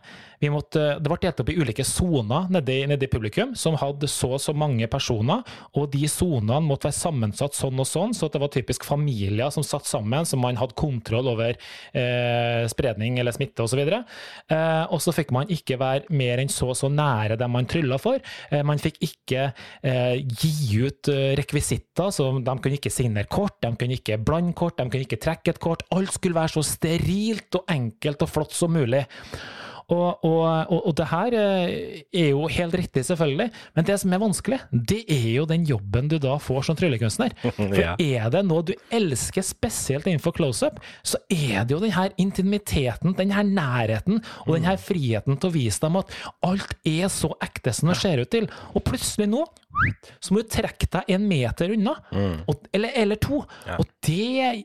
[0.51, 4.41] Måtte, det ble delt opp i ulike soner nedi, nedi, publikum, som hadde så og
[4.41, 5.43] så mange personer.
[5.79, 9.65] Og de sonene måtte være sammensatt sånn og sånn, så det var typisk familier som
[9.65, 13.81] satt sammen, så man hadde kontroll over eh, spredning eller smitte osv.
[13.83, 17.69] Eh, og så fikk man ikke være mer enn så og så nære dem man
[17.69, 18.19] trylla for.
[18.49, 19.47] Eh, man fikk ikke
[19.85, 24.55] eh, gi ut eh, rekvisitter, så de kunne ikke signere kort, de kunne ikke blande
[24.57, 25.85] kort, de kunne ikke trekke et kort.
[25.93, 29.05] Alt skulle være så sterilt og enkelt og flott som mulig.
[29.91, 34.13] Og, og, og, og, det her eh, er jo helt riktig, selvfølgelig, men det som
[34.13, 37.35] er vanskelig, det er jo den jobben du da får som tryllekunstner.
[37.57, 37.95] For ja.
[37.99, 43.15] er det noe du elsker spesielt innenfor close-up, så er det jo den her intimiteten,
[43.17, 46.13] den her nærheten og den her friheten til å vise dem at
[46.45, 48.49] alt er så ekte som det ser ut til.
[48.73, 49.43] Og plutselig nå
[50.19, 52.35] så må du trekke deg en meter unna, mm.
[52.71, 53.43] eller, eller, to.
[53.67, 53.79] Ja.
[53.81, 54.63] Og det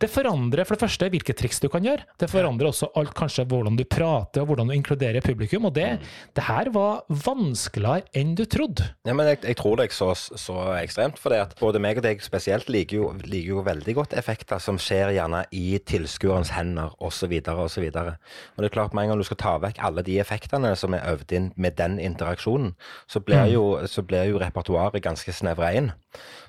[0.00, 2.06] det forandrer for det første hvilke triks du kan gjøre.
[2.16, 5.66] Det forandrer også alt kanskje hvordan du prater og hvordan du inkluderer publikum.
[5.68, 6.06] Og det, mm.
[6.38, 8.86] det her var vanskeligere enn du trodde.
[9.04, 11.20] Ja, men jeg, jeg tror det er så, så ekstremt.
[11.20, 14.62] For det at både meg og deg spesielt liker jo, liker jo veldig godt effekter
[14.62, 17.36] som skjer gjerne i tilskuerens hender osv.
[17.52, 17.86] osv.
[17.92, 20.96] Og det er klart, med en gang du skal ta vekk alle de effektene som
[20.96, 22.72] er øvd inn med den interaksjonen,
[23.10, 23.52] så blir mm.
[23.52, 25.90] jo, så blir jo repertoaret ganske snevra inn.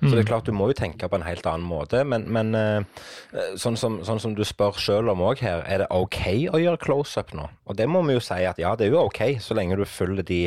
[0.02, 0.30] Så det er mm.
[0.32, 2.00] klart, du må jo tenke på en helt annen måte.
[2.08, 3.04] Men, men uh,
[3.60, 6.82] sånn, som, sånn, som, du spør sjøl om òg her, er det OK å gjøre
[6.82, 7.46] close-up nå?
[7.70, 9.86] Og det må vi jo si at ja, det er jo OK, så lenge du
[9.86, 10.40] følger de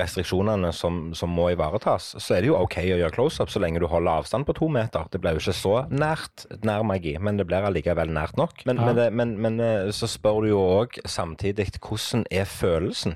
[0.00, 2.10] restriksjonene som, som må ivaretas.
[2.18, 4.70] Så er det jo OK å gjøre close-up så lenge du holder avstand på to
[4.72, 5.06] meter.
[5.12, 8.66] Det blir jo ikke så nært nær magi, men det blir allikevel nært nok.
[8.66, 8.90] Men, ja.
[8.90, 13.14] men, men, men eh, så spør du jo òg samtidig hvordan er følelsen?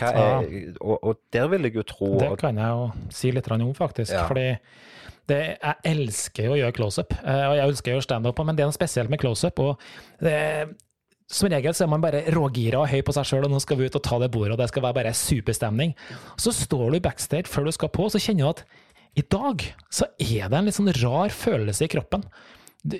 [0.00, 0.46] Er,
[0.80, 4.12] og, og, der vil jeg jo tro Det kan jeg jo si litt om, faktisk.
[4.14, 4.26] Ja.
[4.30, 4.46] Fordi
[5.30, 8.64] det, jeg elsker å gjøre close-up, eh, og jeg elsker å gjøre standup, men det
[8.64, 9.60] er noe spesielt med close-up.
[9.62, 9.82] og
[10.22, 10.38] det,
[11.30, 13.78] som regel så er man bare rågira og høy på seg sjøl, og nå skal
[13.78, 15.94] vi ut og ta det bordet, og det skal være bare superstemning.
[16.40, 18.64] Så står du backstage før du skal på, så kjenner du at
[19.18, 22.26] i dag så er det en litt sånn rar følelse i kroppen.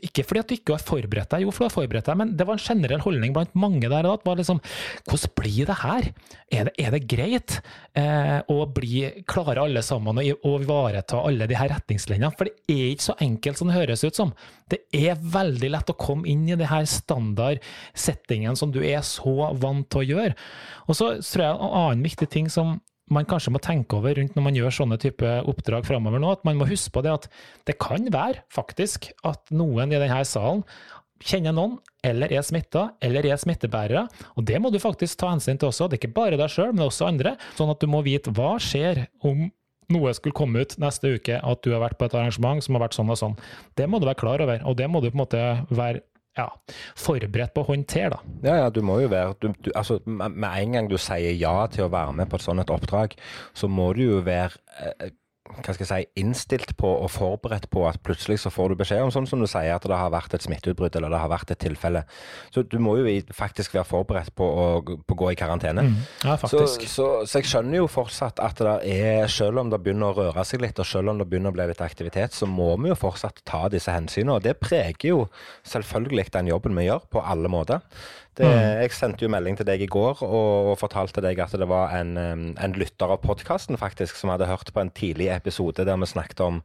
[0.01, 2.35] Ikke fordi at du ikke har forberedt deg, jo, for du har forberedt deg, men
[2.37, 4.17] det var en generell holdning blant mange der da.
[4.27, 4.61] var liksom,
[5.09, 6.11] Hvordan blir det her?
[6.53, 7.57] Er det, er det greit
[7.97, 12.33] eh, å bli klare alle sammen og ivareta alle de her retningslinjene?
[12.37, 14.35] For det er ikke så enkelt som det høres ut som.
[14.71, 17.65] Det er veldig lett å komme inn i det her standard
[17.97, 20.37] settingen som du er så vant til å gjøre.
[20.89, 22.79] Og så tror jeg en annen viktig ting som
[23.11, 26.47] man kanskje må tenke over rundt når man gjør sånne type oppdrag framover nå, at
[26.47, 27.29] man må huske på det at
[27.69, 30.65] det kan være faktisk at noen i denne salen
[31.21, 34.07] kjenner noen, eller er smitta, eller er smittebærere.
[34.41, 35.89] Og det må du faktisk ta hensyn til også.
[35.89, 37.35] Det er ikke bare deg sjøl, men også andre.
[37.59, 39.51] Sånn at du må vite hva skjer om
[39.91, 42.87] noe skulle komme ut neste uke, at du har vært på et arrangement som har
[42.87, 43.37] vært sånn og sånn.
[43.77, 46.05] Det må du være klar over, og det må du på en måte være
[46.39, 46.47] ja,
[46.99, 48.35] forberedt på å håndtere, da.
[48.47, 51.55] Ja, ja, du må jo være du, du, altså, Med en gang du sier ja
[51.73, 53.17] til å være med på et sånt oppdrag,
[53.57, 55.11] så må du jo være eh,
[55.57, 59.03] hva skal jeg si, innstilt på og forberedt på at plutselig så får du beskjed
[59.05, 61.53] om sånn som du sier, at det har vært et smitteutbrudd eller det har vært
[61.55, 62.05] et tilfelle.
[62.55, 65.87] Så du må jo faktisk være forberedt på å, på gå i karantene.
[65.89, 65.99] Mm.
[66.25, 66.37] Ja.
[66.45, 70.29] Så, så, så, jeg skjønner jo fortsatt at det er, selv om det begynner å
[70.31, 72.93] røre seg litt, og selv om det begynner å bli litt aktivitet, så må vi
[72.93, 74.39] jo fortsatt ta disse hensynene.
[74.39, 75.21] Og det preger jo
[75.69, 77.85] selvfølgelig den jobben vi gjør, på alle måter.
[78.39, 78.83] Det, mm.
[78.85, 81.91] Jeg sendte jo melding til deg i går og, og fortalte deg at det var
[81.99, 82.15] en,
[82.55, 86.45] en lytter av podkasten faktisk som hadde hørt på en tidlig episode der vi snakket
[86.45, 86.61] om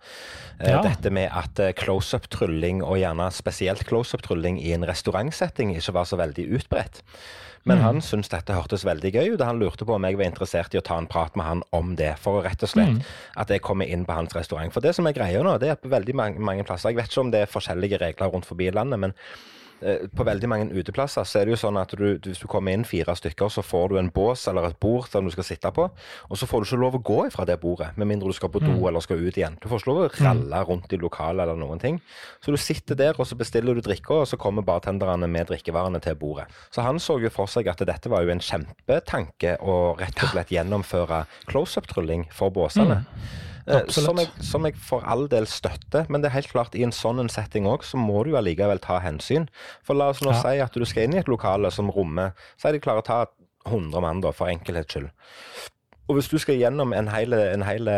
[0.59, 0.83] eh, ja.
[0.85, 6.21] dette med at eh, close-up-trylling, og gjerne spesielt close-up-trylling i en restaurantsetting, ikke var så
[6.21, 7.01] veldig utbredt.
[7.65, 7.83] Men mm.
[7.83, 10.75] han syntes dette hørtes veldig gøy ut, og han lurte på om jeg var interessert
[10.77, 12.11] i å ta en prat med han om det.
[12.21, 13.01] For å rett og slett mm.
[13.41, 14.69] at jeg kommer inn på hans restaurant.
[14.73, 17.09] For det som er greia nå, det er på veldig mange, mange plasser Jeg vet
[17.09, 19.17] ikke om det er forskjellige regler rundt forbi landet, men
[19.81, 22.85] på veldig mange uteplasser så er det jo sånn at du, hvis du kommer inn
[22.87, 25.87] fire stykker, så får du en bås eller et bord som du skal sitte på.
[26.29, 28.51] Og så får du ikke lov å gå ifra det bordet, med mindre du skal
[28.53, 28.85] på do mm.
[28.89, 29.57] eller skal ut igjen.
[29.61, 30.19] Du får ikke lov å mm.
[30.25, 31.99] ralle rundt i lokalet eller noen ting.
[32.43, 36.01] Så du sitter der, og så bestiller du drikke, og så kommer bartenderne med drikkevarene
[36.03, 36.47] til bordet.
[36.73, 40.31] Så han så jo for seg at dette var jo en kjempetanke å rett og
[40.31, 43.03] slett gjennomføre close-up-trylling for båsene.
[43.03, 43.43] Mm.
[43.65, 46.83] Eh, som jeg, som jeg, for all del støtter, men det er helt klart i
[46.85, 49.47] en sånn setting òg, så må du allikevel ta hensyn.
[49.85, 50.41] For la oss nå ja.
[50.43, 53.19] si at du skal inn i et lokale som rommer Si de klarer å ta
[53.65, 55.09] 100 mann, da, for enkelhets skyld.
[56.05, 57.93] Og hvis du skal gjennom en hele, en hele,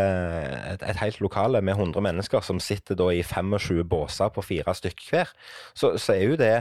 [0.71, 4.75] et, et, helt lokale med 100 mennesker som sitter da i 25 båser på fire
[4.80, 5.34] stykk hver,
[5.75, 6.53] så, så, er jo det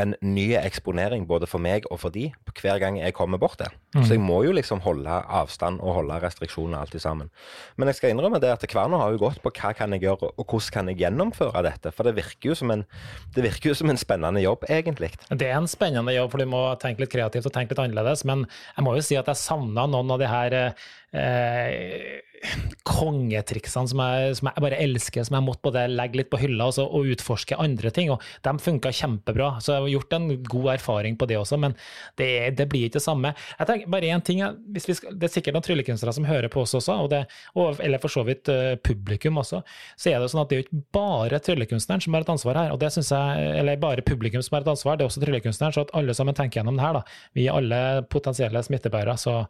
[0.00, 3.74] en ny eksponering både for meg og for de hver gang jeg kommer bort der.
[3.92, 4.04] Mm.
[4.04, 7.28] Så jeg må jo liksom holde avstand og holde restriksjoner alltid sammen.
[7.76, 10.32] Men jeg skal innrømme det at kverna har jo gått på hva kan jeg gjøre,
[10.32, 11.92] og hvordan kan jeg gjennomføre dette.
[11.92, 12.86] For det virker jo som en,
[13.36, 15.12] det virker jo som en spennende jobb, egentlig.
[15.28, 18.24] Det er en spennende jobb, for du må tenke litt kreativt og tenke litt annerledes.
[18.28, 22.20] Men jeg må jo si at jeg savna noen av de her eh,
[22.86, 26.68] kongetriksene som jeg, som jeg, bare elsker, som jeg måtte både legge litt på hylla
[26.70, 28.10] og, og utforske andre ting.
[28.14, 29.54] og De funka kjempebra.
[29.62, 31.76] Så jeg har gjort en god erfaring på det også, men
[32.20, 33.34] det, det blir ikke det samme.
[33.58, 34.42] Jeg tenker bare én ting,
[34.82, 37.24] skal, Det er sikkert noen tryllekunstnere som hører på oss også, og det,
[37.54, 39.62] og, eller for så vidt uh, publikum også.
[39.96, 42.58] Så er det sånn at det er jo ikke bare tryllekunstneren som har et ansvar
[42.58, 45.22] her, og det synes jeg, eller bare publikum som har et ansvar, det er også
[45.22, 45.76] tryllekunstneren.
[45.76, 47.20] Så at alle sammen tenker gjennom det her, da.
[47.38, 49.16] Vi er alle potensielle smittebærere.
[49.20, 49.42] så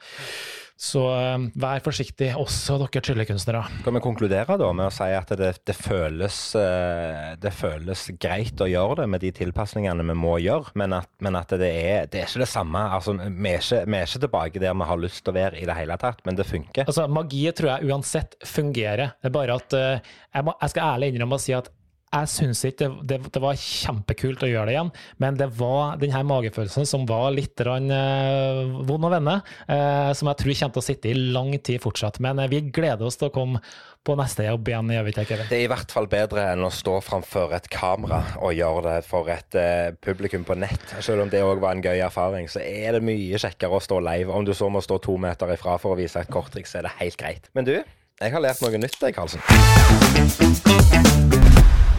[0.83, 3.61] så um, vær forsiktig, også dere tryllekunstnere.
[3.85, 8.59] Kan vi konkludere da med å si at det, det, føles, uh, det, føles, greit
[8.59, 12.11] å gjøre det med de tilpasningene vi må gjøre, men at, men at det, er,
[12.11, 12.83] det, er, ikke det samme.
[12.99, 15.63] Altså, vi, er ikke, vi er ikke tilbake der vi har lyst til å være
[15.63, 16.91] i det hele tatt, men det funker.
[16.91, 19.15] Altså, Magi tror jeg uansett fungerer.
[19.23, 21.71] Det er bare at uh, jeg, må, jeg, skal ærlig innrømme å si at
[22.13, 24.91] jeg syns ikke det, det, det, var kjempekult å gjøre det igjen,
[25.23, 30.29] men det var denne magefølelsen som var litt rann, eh, vond å vende, eh, som
[30.29, 32.21] jeg tror kommer til å sitte i lang tid fortsatt.
[32.25, 33.63] Men eh, vi gleder oss til å komme
[34.05, 34.93] på neste jobb igjen.
[34.93, 38.21] Jeg vet ikke, det er i hvert fall bedre enn å stå framfor et kamera
[38.43, 39.59] og gjøre det for et
[40.03, 40.97] publikum på nett.
[40.99, 44.03] Selv om det òg var en gøy erfaring, så er det mye kjekkere å stå
[44.03, 44.35] live.
[44.35, 46.91] Om du så må stå to meter ifra for å vise et korttriks, så er
[46.91, 47.49] det helt greit.
[47.55, 49.41] Men du, jeg har lært noe nytt, jeg, Karlsen.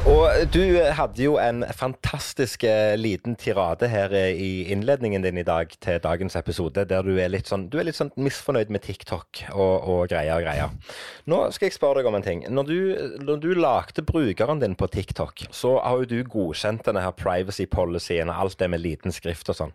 [0.03, 0.59] Og du
[0.91, 6.01] hadde jo en fantastisk eh, liten tirade her eh, i innledningen din i dag til
[6.03, 9.87] dagens episode, der du er litt sånn, du er litt sånn misfornøyd med TikTok og,
[9.87, 10.73] og greier og greier.
[11.31, 12.43] Nå skal jeg spørre deg om en ting.
[12.51, 12.75] Når du,
[13.23, 17.69] når du lagde brukeren din på TikTok, så har jo du godkjent denne her privacy
[17.71, 19.73] policyen og alt det med liten skrift og sånn.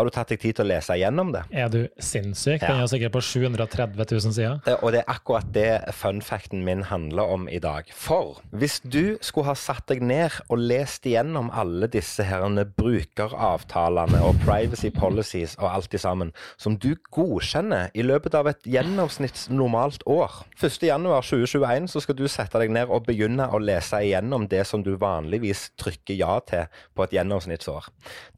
[0.00, 1.44] Har du tatt deg tid til å lese gjennom det?
[1.54, 2.66] Er du sinnssyk?
[2.66, 4.58] Den er sikkert på 730 000 sider.
[4.80, 7.86] Og det er akkurat det fun facten min handler om i dag.
[7.94, 14.20] For hvis du skulle ha satt deg ned og lest igjennom alle disse herrene brukeravtalene
[14.24, 19.48] og privacy policies og alt det sammen, som du godkjenner i løpet av et gjennomsnitts
[19.52, 24.62] normalt år 1.1.2021 så skal du sette deg ned og begynne å lese igjennom det
[24.68, 27.88] som du vanligvis trykker ja til på et gjennomsnittsår.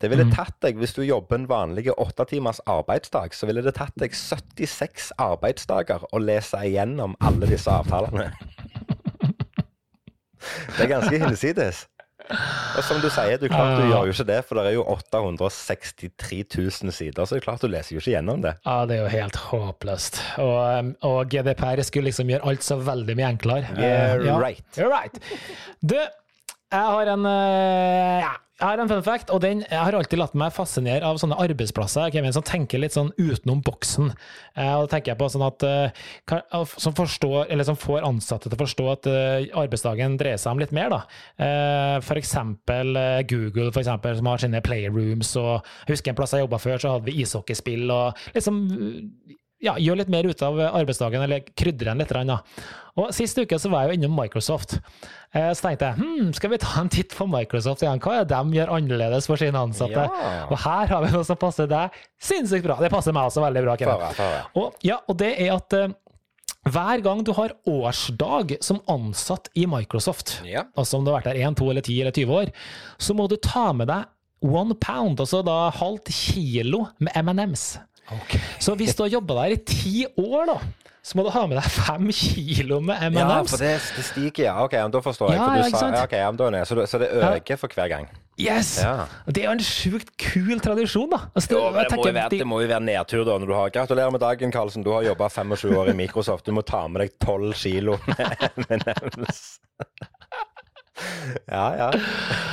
[0.00, 3.76] Det ville tatt deg, hvis du jobber en vanlig åtte timers arbeidsdag, så ville det
[3.78, 8.30] tatt deg 76 arbeidsdager å lese igjennom alle disse avtalene.
[10.76, 11.86] Det er ganske hinsides.
[12.78, 14.84] Og som du sier, du, klart, du gjør jo ikke det, for det er jo
[14.86, 18.52] 863 000 sider, så det er klart du leser jo ikke gjennom det.
[18.64, 20.20] Ja, det er jo helt håpløst.
[20.44, 23.74] Og, og GDPR skulle liksom gjøre alt så veldig mye enklere.
[23.74, 24.38] Yeah, Eh, ja.
[24.40, 24.64] right.
[24.78, 25.18] You're right.
[25.82, 28.32] Du, jeg har en eh, ja,
[28.62, 31.34] jeg har en fun fact, og den jeg har alltid latt meg fascinere av sånne
[31.42, 34.12] arbeidsplasser Kevin, som tenker litt sånn utenom boksen.
[34.54, 36.04] Eh, og da tenker jeg på sånn at eh,
[36.78, 40.62] som, forstår, eller som får ansatte til å forstå at eh, arbeidsdagen dreier seg om
[40.62, 40.94] litt mer.
[40.94, 41.02] da.
[41.42, 45.34] Eh, eksempel eh, Google, for eksempel, som har sine playrooms.
[45.42, 47.90] og Jeg husker en plass jeg jobba før, så hadde vi ishockeyspill.
[47.90, 48.62] og liksom
[49.62, 52.12] ja, gjør litt mer ut av arbeidsdagen, eller krydre den litt.
[52.28, 52.40] Da.
[53.00, 54.74] Og Sist uke så var jeg jo innom Microsoft.
[55.32, 58.00] Eh, Så tenkte jeg hm, skal vi ta en titt på Microsoft igjen?
[58.04, 60.02] Hva er det de gjør annerledes for sine ansatte?
[60.10, 60.46] Ja.
[60.50, 62.76] Og her har vi noe som passer deg sinnssykt bra.
[62.82, 63.76] Det passer meg også veldig bra.
[63.80, 64.42] Føre, føre.
[64.60, 65.94] Og, ja, og det er at eh,
[66.68, 70.66] hver gang du har årsdag som ansatt i Microsoft, Ja.
[70.78, 72.52] altså om du har vært der 1, 2 eller 10 eller 20 år,
[73.02, 74.04] så må du ta med deg
[74.42, 77.78] one pound, altså da halvt kilo med M&M's.
[78.60, 80.56] Så hvis du har jobba der i ti år, da,
[81.02, 83.50] så må du ha med deg fem kilo med Ja, M&M's.
[83.50, 84.52] for det, det stiger, ja.
[84.62, 85.40] Ok, da forstår jeg.
[85.40, 87.74] Ja, for du ja, sa, ja, okay, ja, jeg så, du, så det øker for
[87.74, 88.06] hver gang.
[88.40, 88.78] Yes!
[88.82, 89.08] Ja.
[89.26, 91.18] Det er jo en sjukt kul tradisjon, da.
[91.34, 94.14] Altså, Jo, det, må være, det må jo være nedtur da når du har Gratulerer
[94.14, 94.86] med dagen, Karlsen.
[94.86, 96.46] Du har jobba 25 år i Microsoft.
[96.46, 99.44] Du må ta med deg 12 kilo med M&M's.
[101.50, 101.86] Ja, ja.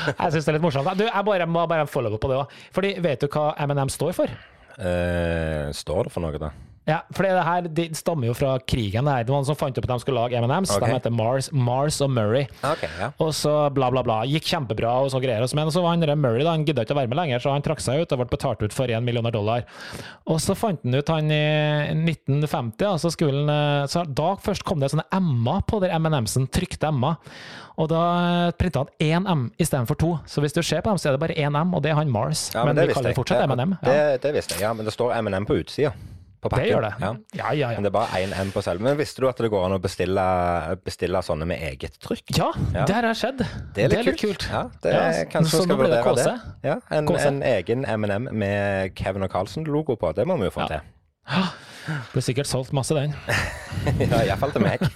[0.07, 0.87] Jeg syns det er litt morsomt.
[0.97, 2.55] Du, jeg bare, må bare follow up på det òg.
[2.73, 4.31] Fordi vet du hva M&M står for?
[4.79, 6.53] Eh, står det for noe, da?
[6.89, 9.05] Ja, for det her de stammer jo fra krigen.
[9.05, 9.27] Det her.
[9.27, 10.71] Det var noen som fant opp at de skulle lage M&M's.
[10.73, 10.87] Okay.
[10.87, 12.47] De heter Mars, Mars og Murray.
[12.65, 13.11] Okay, ja.
[13.21, 14.21] Og så bla, bla, bla.
[14.29, 15.45] Gikk kjempebra og så greier.
[15.57, 17.65] Men så var han Murray da, han gidda ikke å være med lenger, så han
[17.65, 19.65] trakk seg ut og ble betalt ut for 1 millioner dollar.
[20.29, 21.43] Og så fant han ut han i
[21.93, 25.93] 1950, ja, så skulle han eh, så Da først kom det sånne M-er på der
[25.99, 27.19] M&M'sen, trykte M-er.
[27.79, 30.11] Og da printa han én M istedenfor to.
[30.27, 31.99] Så hvis du ser på dem, så er det bare én M, og det er
[32.01, 32.49] han Mars.
[32.53, 33.77] ja men det vi kaller det fortsatt Ja, M&M.
[33.85, 34.73] Det, det visste jeg, ja.
[34.75, 35.93] Men det står M&M på utsida.
[36.39, 36.93] På det gjør det.
[37.03, 37.09] Ja.
[37.35, 37.75] Ja, ja, ja.
[37.75, 38.79] Men det er bare én M på selve.
[38.85, 40.23] Men visste du at det går an å bestille,
[40.85, 42.31] bestille sånne med eget trykk?
[42.37, 42.85] Ja, Ja.
[42.87, 43.43] det har skjedd.
[43.75, 44.45] Det er litt, kult.
[44.51, 46.37] Ja, det Ja, er, kanskje vi skal vurdere det det.
[46.63, 50.13] Ja, en, en egen M&M med Kevin og Carlsen-logo på.
[50.15, 50.79] Det må vi jo få Ja.
[50.79, 50.79] til.
[52.13, 53.13] Blir sikkert solgt masse, den.
[54.11, 54.79] Ja, Iallfall til meg.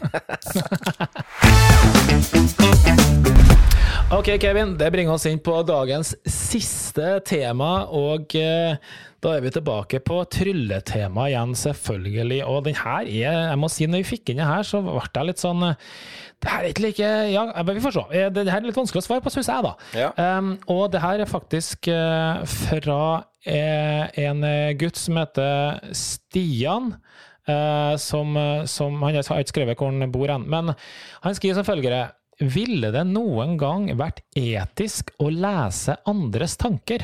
[4.13, 8.75] Ok, Kevin, det bringer oss inn på dagens siste tema, og eh,
[9.23, 12.41] da er vi tilbake på trylletema igjen, selvfølgelig.
[12.49, 14.99] Og den her er, jeg må si, når vi fikk inn den her, så ble
[14.99, 18.03] jeg litt sånn Det her er ikke like Ja, vi får se.
[18.11, 19.73] Eh, Det her er litt vanskelig å svare på, syns jeg, da.
[19.95, 20.09] Ja.
[20.17, 22.99] Um, og det her er faktisk uh, fra
[23.47, 24.43] eh, en
[24.79, 26.95] gutt som heter Stian.
[27.43, 28.37] Uh, som,
[28.71, 30.71] som Han har ikke skrevet hvor han bor hen, men
[31.25, 37.03] han skriver som følger Ville det noen gang vært etisk å lese andres tanker?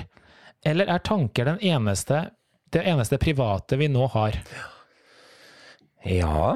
[0.65, 2.29] Eller er tanker den eneste,
[2.73, 4.39] det eneste private vi nå har?
[6.07, 6.55] Ja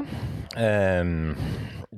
[0.55, 1.35] um,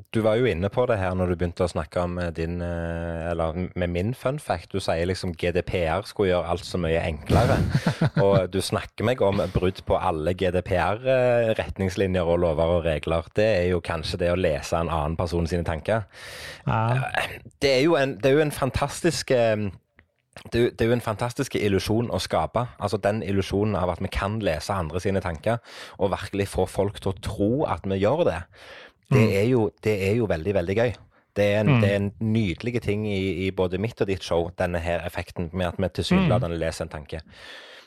[0.09, 2.57] Du var jo inne på det her når du begynte å snakke om eh, din
[2.63, 4.71] eh, Eller med min fun fact.
[4.73, 7.59] Du sier liksom GDPR skulle gjøre alt så mye enklere.
[8.25, 13.29] og du snakker meg om brudd på alle GDPR-retningslinjer og lover og regler.
[13.37, 16.07] Det er jo kanskje det å lese en annen person sine tanker.
[16.65, 17.11] Ja.
[17.61, 19.67] Det er jo en, det er jo en fantastisk eh,
[20.51, 22.65] det er, jo, en fantastisk illusjon å skape.
[22.83, 25.61] Altså Den illusjonen av at vi kan lese andre sine tanker,
[25.97, 28.41] og virkelig få folk til å tro at vi gjør det,
[29.13, 30.95] det, er, jo, det er jo veldig, veldig gøy.
[31.35, 34.47] Det er en, det er en nydelig ting i, i både mitt og ditt show,
[34.59, 37.19] denne her effekten med at vi tilsynelatende leser en tanke.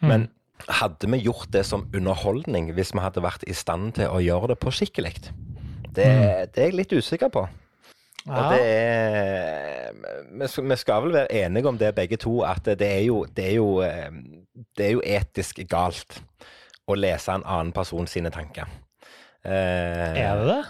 [0.04, 0.28] Men
[0.66, 4.52] hadde vi gjort det som underholdning hvis vi hadde vært i stand til å gjøre
[4.52, 5.14] det på skikkelig?
[5.88, 6.08] Det,
[6.52, 7.46] det er jeg litt usikker på.
[8.26, 9.68] Og det er
[10.38, 13.54] vi skal- vel være enige om det begge to, at det er jo, det er
[13.54, 14.10] jo, eh,
[14.76, 16.22] det er jo etisk galt
[16.88, 18.66] å lese en annen person sine tanker.
[19.46, 20.62] Eh, Er det det?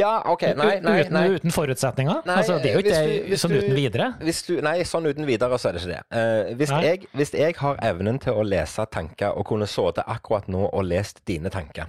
[0.00, 0.42] Ja, OK.
[0.58, 1.28] Nei, nei, uten, nei.
[1.38, 2.24] uten forutsetninger?
[2.26, 4.08] Nei, altså, det er jo ikke du, det sånn du- uten videre.
[4.20, 6.00] Hvis du, nei, sånn uten videre så er det ikke det.
[6.10, 10.50] Eh, hvis, jeg, hvis jeg har evnen til å lese tanker og kunne sittet akkurat
[10.50, 11.86] nå og lest dine tanker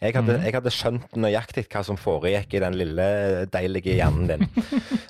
[0.00, 0.46] Jeg hadde, mm.
[0.46, 3.08] jeg hadde skjønt nøyaktig hva som foregikk i den lille,
[3.52, 4.48] deilige hjernen din.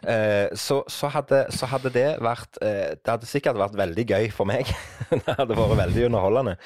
[0.03, 4.25] Eh, så, så, hadde, så hadde det vært eh, Det hadde sikkert vært veldig gøy
[4.35, 4.67] for meg.
[5.13, 6.57] det hadde vært veldig underholdende.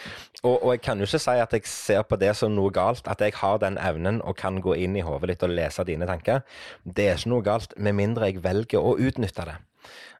[0.40, 3.04] Og, og jeg kan jo ikke si at jeg ser på det som noe galt,
[3.04, 6.07] at jeg har den evnen og kan gå inn i hodet ditt og lese dine
[6.07, 6.42] tanker.
[6.84, 9.57] Det er ikke noe galt, med mindre jeg velger å utnytte det.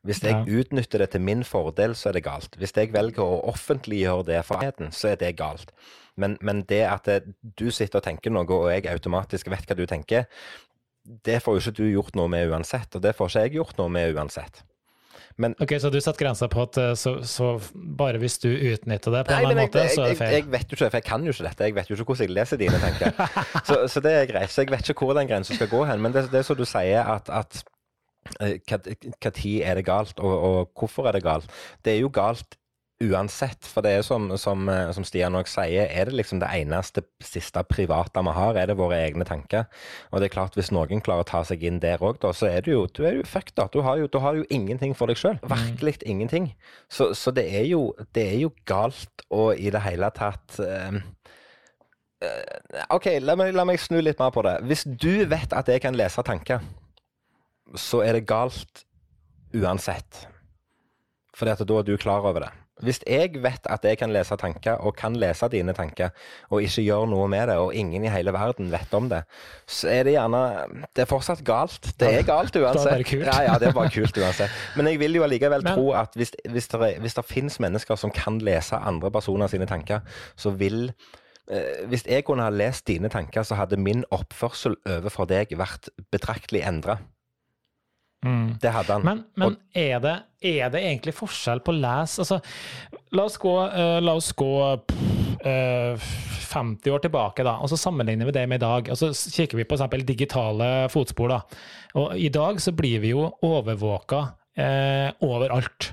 [0.07, 0.45] Hvis jeg Ja.
[0.61, 2.57] utnytter det til min fordel, så er det galt.
[2.57, 5.73] Hvis jeg velger å offentliggjøre det for allmennheten, så er det galt.
[6.17, 9.77] Men, men det at det, du sitter og tenker noe, og jeg automatisk vet hva
[9.77, 10.27] du tenker,
[11.25, 13.79] det får jo ikke du gjort noe med uansett, og det får ikke jeg gjort
[13.79, 14.63] noe med uansett.
[15.39, 19.13] Men Ok, Så du setter grensa på at eh, så, så bare hvis du utnytter
[19.13, 20.35] det på Nei, en annen måte, så er det feil?
[20.39, 21.69] jeg vet jo ikke, for jeg kan jo ikke dette.
[21.69, 23.25] Jeg vet jo ikke hvordan jeg leser dine tanker.
[23.69, 24.53] Så, så det er greit.
[24.55, 26.01] Så jeg vet ikke hvor den grensa skal gå hen.
[26.05, 27.61] Men det, det er som du sier, at, at
[28.41, 31.53] eh, hva tid er det galt, og, og hvorfor er det galt?
[31.85, 32.57] Det er jo galt
[33.03, 33.67] uansett.
[33.69, 37.05] For det er som, som, eh, som Stian òg sier, er det liksom det eneste
[37.25, 39.67] siste private vi har, er det våre egne tanker.
[40.11, 42.65] Og det er klart, hvis noen klarer å ta seg inn der òg, så er
[42.65, 43.69] du jo, du er jo fucked, da.
[43.73, 45.37] Du har jo, du har jo ingenting for deg sjøl.
[45.45, 46.51] Virkelig ingenting.
[46.89, 50.97] Så, så det, er jo, det er jo galt å i det hele tatt eh,
[52.25, 54.59] eh, OK, la meg, la meg snu litt mer på det.
[54.67, 56.65] Hvis du vet at jeg kan lese tanker,
[57.77, 58.87] så er det galt
[59.57, 60.25] uansett.
[61.37, 62.55] Fordi at da er du klar over det.
[62.85, 66.11] Hvis jeg vet at jeg kan lese tanker, og kan lese dine tanker,
[66.53, 69.23] og ikke gjør noe med det, og ingen i hele verden vet om det,
[69.67, 70.43] så er det gjerne
[70.93, 71.89] Det er fortsatt galt.
[71.99, 72.85] Det er galt uansett.
[72.85, 73.27] Det er bare kult.
[73.31, 74.51] Ja, ja, det er bare kult uansett.
[74.77, 77.97] Men jeg vil jo allikevel Men- tro at hvis, hvis, det, hvis det finnes mennesker
[77.97, 80.05] som kan lese andre personer sine tanker,
[80.37, 80.91] så vil
[81.49, 85.89] eh, Hvis jeg kunne ha lest dine tanker, så hadde min oppførsel overfor deg vært
[86.13, 86.99] betraktelig endra.
[88.25, 88.57] Mm.
[88.63, 89.05] Det hadde han.
[89.05, 92.41] Men, men er, det, er det egentlig forskjell på les altså,
[93.15, 94.53] La oss gå, uh, la oss gå
[94.89, 96.09] pff, eh,
[96.47, 98.91] 50 år tilbake, da, og så sammenligner vi det med i dag.
[98.91, 101.29] og Så kikker vi på eksempel digitale fotspor.
[101.35, 101.41] da,
[102.01, 104.23] og I dag så blir vi jo overvåka
[104.57, 105.93] uh, overalt.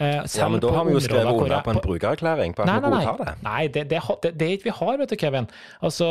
[0.00, 2.78] Eh, ja, men da har vi jo skrevet under på en brukererklæring på at Nei,
[2.82, 3.34] vi godtar det.
[3.46, 5.46] nei det, det, det, det er ikke vi har, vet du, Kevin.
[5.86, 6.08] Altså,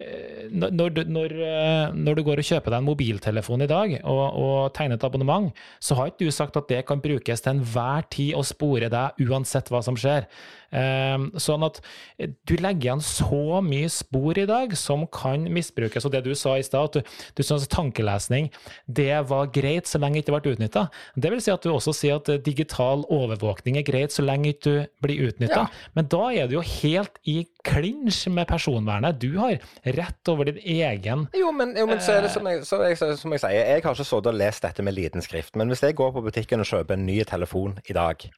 [0.00, 3.68] eh, når, når, du- når, eh, når du går og kjøper deg en mobiltelefon i
[3.70, 5.50] dag og, og tegner et abonnement,
[5.84, 9.20] så har ikke du sagt at det kan brukes til enhver tid å spore deg
[9.28, 10.24] uansett hva som skjer.
[10.68, 11.80] Eh, sånn at
[12.18, 16.04] eh, du legger igjen så mye spor i dag som kan misbrukes.
[16.04, 18.50] Og det du sa i stad, at du, du synes tankelesning
[18.86, 20.86] det var greit så lenge det ikke ble utnytta.
[21.16, 24.52] Det vil si at du også sier at eh, digital overvåkning er greit så lenge
[24.52, 25.64] ikke du blir utnytta.
[25.66, 25.92] Ja.
[25.96, 29.20] Men da er du jo helt i klinsj med personvernet.
[29.22, 29.58] Du har
[29.98, 32.98] rett over din egen Jo, men, jo, men så er det som jeg, så jeg,
[32.98, 35.56] som jeg sier, jeg har ikke sittet og lest dette med liten skrift.
[35.58, 38.28] Men hvis jeg går på butikken og kjøper en ny telefon i dag,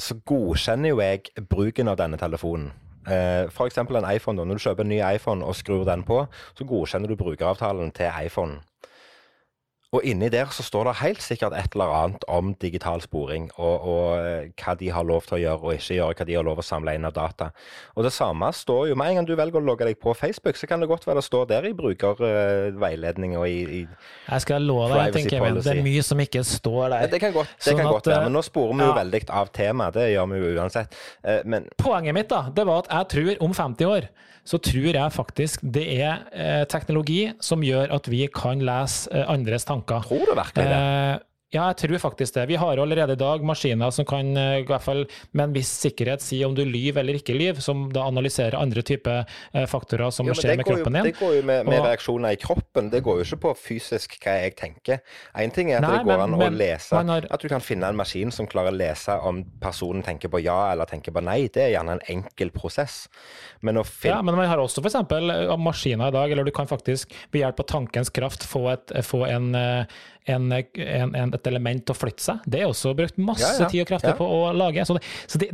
[0.00, 2.72] så godkjenner jo jeg bruken av denne telefonen.
[3.08, 4.44] Eh, eksempel en iPhone.
[4.44, 6.24] Når du kjøper en ny iPhone og skrur den på,
[6.54, 8.60] så godkjenner du brukeravtalen til iPhone.
[9.90, 13.86] Og inni der så står det helt sikkert et eller annet om digital sporing, og,
[13.90, 16.46] og eh, hva de har lov til å gjøre og ikke gjøre, hva de har
[16.46, 17.48] lov til å samle inn av data.
[17.98, 20.60] Og det samme står jo med en gang du velger å logge deg på Facebook,
[20.60, 24.70] så kan det godt være det står der i brukerveiledning og i, i Jeg skal
[24.70, 27.10] love deg, tenker tenker men det er mye som ikke står Ja, der.
[27.10, 28.96] Det kan godt, det Sånn kan at, godt være, eh, men nå sporer vi jo
[29.02, 29.98] veldig av temaet.
[29.98, 30.98] Det gjør vi jo uansett.
[31.26, 34.12] Eh, Men Poenget mitt da, det var at jeg tror om 50 år
[34.50, 39.26] så tror jeg faktisk det er eh, teknologi som gjør at vi kan lese eh,
[39.30, 39.79] andres tanker.
[39.86, 41.20] Tror du virkelig det?
[41.52, 42.46] Eh, ja, jeg tror faktisk det.
[42.48, 45.70] Vi har allerede i dag maskiner som kan eh, i hvert fall med en viss
[45.82, 49.24] sikkerhet si om du lyver eller ikke lyver, som da analyserer andre typer
[49.54, 51.10] eh, faktorer som Jo, skjer med kroppen jo, din.
[51.10, 52.90] det går jo med, med Og- reaksjoner i kroppen.
[52.90, 55.00] Det går jo ikke på fysisk hva jeg tenker.
[55.36, 57.48] Én ting er at Nei, det går men- an å men lese har- At du
[57.48, 61.12] kan finne en maskin som klarer å lese om personen tenker på ja eller tenker
[61.12, 61.48] på nei.
[61.48, 63.08] Det er gjerne en enkel prosess.
[63.62, 64.94] Men å finne Ja, men man har også f.eks.
[65.58, 69.26] maskiner i dag, eller du kan faktisk ved hjelp av tankens kraft få, et, få
[69.28, 69.84] en, eh,
[70.28, 72.42] en, en, et element å flytte seg.
[72.44, 74.16] Det er også brukt masse Ja, ja, tid og krefter ja.
[74.18, 74.84] på å lage.
[74.86, 75.48] Så, det, så det,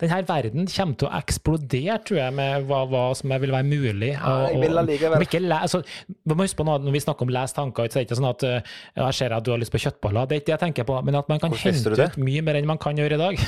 [0.00, 4.12] denne verden kommer til å eksplodere, tror jeg, med hva, hva som vil være mulig.
[4.16, 7.52] Ja, jeg vil allikevel- le- altså, vi må huske på Når vi snakker om les
[7.56, 8.74] tanker, så er det ikke sånn at uh,
[9.06, 10.26] jeg ser at du har lyst på kjøttboller.
[10.28, 12.58] Det er ikke det jeg tenker på, men at man kan hente ut mye mer
[12.60, 13.40] enn man kan gjøre i dag.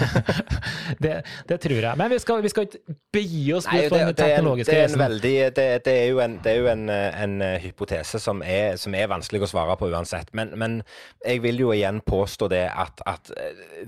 [1.05, 1.14] det,
[1.49, 1.99] det, tror jeg.
[1.99, 5.18] Men vi skal, vi skal ikke begi oss bort på den teknologiske reisen.
[5.23, 9.51] Det, er jo en, er jo en, en hypotese som er, som er, vanskelig å
[9.51, 10.11] svare på uansett.
[10.36, 10.78] Men, men
[11.24, 13.30] jeg vil jo igjen påstå det at, at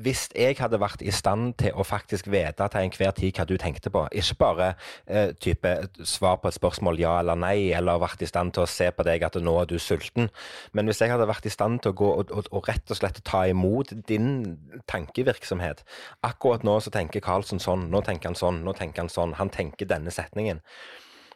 [0.03, 3.57] hvis jeg hadde vært i stand til å faktisk vite til enhver tid hva du
[3.61, 4.71] tenkte på, ikke bare
[5.11, 5.75] uh, type
[6.09, 9.07] svar på et spørsmål ja eller nei, eller vært i stand til å se på
[9.07, 10.31] deg at nå er du sulten.
[10.73, 13.01] Men hvis jeg hadde vært i stand til å gå og, og, og rett og
[13.01, 14.57] slett ta imot din
[14.91, 15.85] tankevirksomhet
[16.25, 19.35] Akkurat nå så tenker Karlsen sånn, nå tenker han sånn, nå tenker han sånn.
[19.39, 20.63] Han tenker denne setningen.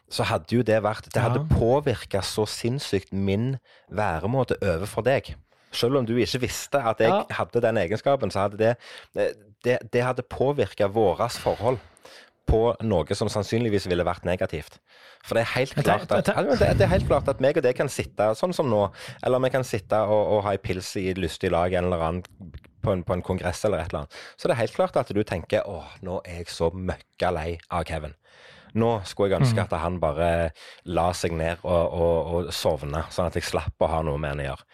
[0.09, 1.49] Så hadde jo det vært Det hadde ja.
[1.53, 3.57] påvirka så sinnssykt min
[3.93, 5.35] væremåte overfor deg.
[5.71, 7.21] Selv om du ikke visste at jeg ja.
[7.37, 8.75] hadde den egenskapen, så hadde det
[9.63, 11.79] Det, det hadde påvirka vårt forhold
[12.49, 14.79] på noe som sannsynligvis ville vært negativt.
[15.25, 17.91] For det er helt klart at, det er helt klart at meg og det kan
[17.91, 18.85] sitte sånn som nå,
[19.25, 22.53] eller vi kan sitte og, og ha en pils i lystig lag en eller annen
[22.79, 24.19] på en, på en, kongress eller et eller annet.
[24.39, 27.49] Så det er helt klart at du tenker åh, nå er jeg så møkka lei
[27.67, 28.15] av Kevin.
[28.77, 29.65] Nå skulle jeg ønske mm.
[29.65, 30.29] at han bare
[30.89, 34.35] la seg ned og, og, og sovne, sånn at jeg slapp å ha noe med
[34.35, 34.67] han å gjøre.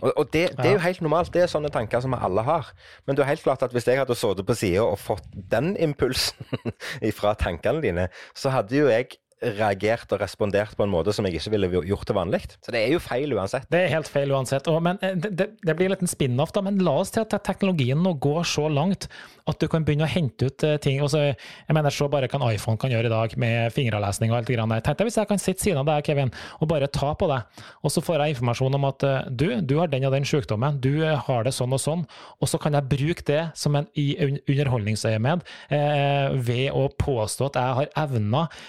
[0.00, 1.32] Og, og det, det, er jo helt normalt.
[1.34, 2.70] Det er sånne tanker som vi alle har.
[3.04, 5.74] Men det er helt klart at hvis jeg hadde sittet på sida og fått den
[5.76, 6.48] impulsen
[7.18, 11.38] fra tankene dine, så hadde jo jeg reagert og respondert på en måte som jeg
[11.38, 12.42] ikke ville gjort til vanlig.
[12.60, 13.66] Så det er jo feil uansett.
[13.72, 14.68] Det er helt feil uansett.
[14.68, 16.62] Og, men eh, det, det, blir litt en spin-off, da.
[16.66, 19.08] Men la oss til at teknologien nå går så langt
[19.48, 21.00] at du kan begynne å hente ut uh, ting.
[21.04, 24.50] Også, jeg mener, Så bare kan iPhone kan gjøre i dag med fingerlesning og alt
[24.50, 24.84] det grann der.
[24.84, 27.64] Tenk deg hvis jeg kan sitte siden av deg, Kevin, og bare ta på deg,
[27.82, 30.78] og så får jeg informasjon om at uh, du, du har den og den sykdommen,
[30.84, 32.04] du har det sånn og sånn,
[32.38, 35.42] og så kan jeg bruke det som en i underholdningsøyemed
[36.46, 38.60] ved å påstå at jeg har evner,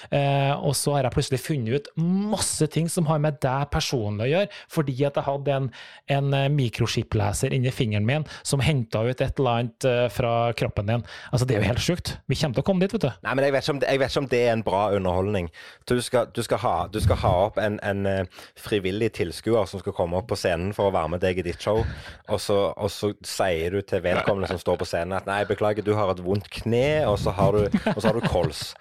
[0.61, 4.31] og så har jeg plutselig funnet ut masse ting som har med deg personlig å
[4.31, 5.69] gjøre, fordi at jeg hadde en,
[6.17, 11.05] en mikroskipleser inni fingeren min som henta ut et eller annet fra kroppen din.
[11.31, 12.15] Altså, Det er jo helt sjukt.
[12.29, 13.11] Vi kommer til å komme dit, vet du.
[13.25, 15.49] Nei, men Jeg vet ikke om det, vet ikke om det er en bra underholdning.
[15.89, 19.81] Du skal, du skal, ha, du skal ha, opp en, en uh, frivillig tilskuer som
[19.81, 21.83] skal komme opp på scenen for å være med deg i ditt show,
[22.29, 25.85] og så, og så sier du til vedkommende som står på scenen at nei, beklager,
[25.85, 28.71] du har et vondt kne, og så har du, og så har du kols.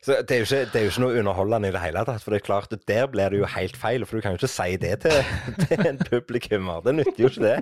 [0.00, 2.22] Så det er, ikke, det er, jo ikke, noe underholdende i det hele tatt.
[2.24, 4.06] For det er klart, der blir det jo helt feil.
[4.08, 5.18] For du kan jo ikke si det til,
[5.66, 6.80] til en publikummer.
[6.86, 7.58] Det nytter jo ikke det.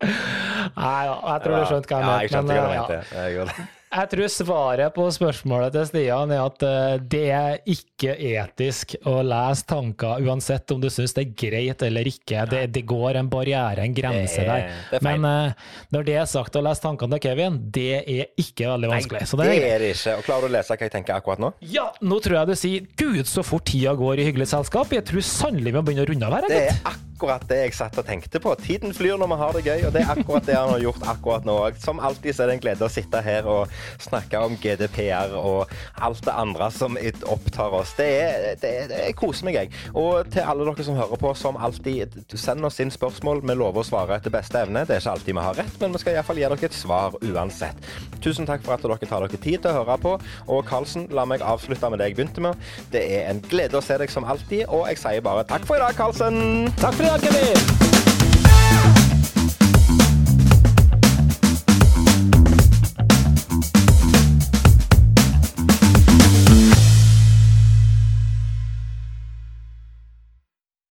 [0.00, 2.08] Nei jeg tror du skjønte hva jeg mente.
[2.08, 3.79] Ja, jeg skjønte hva du mente.
[3.90, 9.16] Jeg tror svaret på spørsmålet til Stian er at eh, det er ikke etisk å
[9.26, 12.44] lese tanker, uansett om du syns det er greit eller ikke.
[12.52, 14.70] Det, det, går en barriere, en grense der.
[15.02, 18.92] Men uh, når det er sagt, å lese tankene til Kevin, det er ikke veldig
[18.94, 19.26] vanskelig.
[19.26, 20.16] Nei, det, det er det ikke.
[20.20, 21.52] Og Klarer du å lese hva jeg tenker akkurat nå?
[21.74, 24.94] Ja, nå tror jeg du sier gud, så fort tida går i hyggelig selskap.
[24.94, 26.50] Jeg tror sannelig vi må begynne å runde av her.
[26.54, 26.82] Det er
[27.20, 28.54] akkurat det jeg satt og tenkte på.
[28.62, 31.10] Tiden flyr når vi har det gøy, og det er akkurat det han har gjort
[31.16, 31.82] akkurat nå òg.
[31.82, 35.70] Som alltid så er det en glede å sitte her og snakke om GDPR og
[36.00, 36.98] alt det andre som
[37.30, 37.94] opptar oss.
[37.98, 39.72] Det, er, det, det er koser meg, jeg.
[39.94, 43.42] Og til alle dere som hører på, som alltid, send oss inn spørsmål.
[43.46, 44.84] Vi lover å svare etter beste evne.
[44.88, 47.18] Det er ikke alltid vi har rett, men vi skal iallfall gi dere et svar
[47.20, 47.90] uansett.
[48.24, 50.16] Tusen takk for at dere tar dere tid til å høre på.
[50.50, 52.66] Og Karlsen, la meg avslutte med det jeg begynte med.
[52.94, 55.80] Det er en glede å se deg som alltid, og jeg sier bare takk for
[55.80, 56.68] i dag, Karlsen.
[56.80, 57.89] Takk for i dag, Kevin.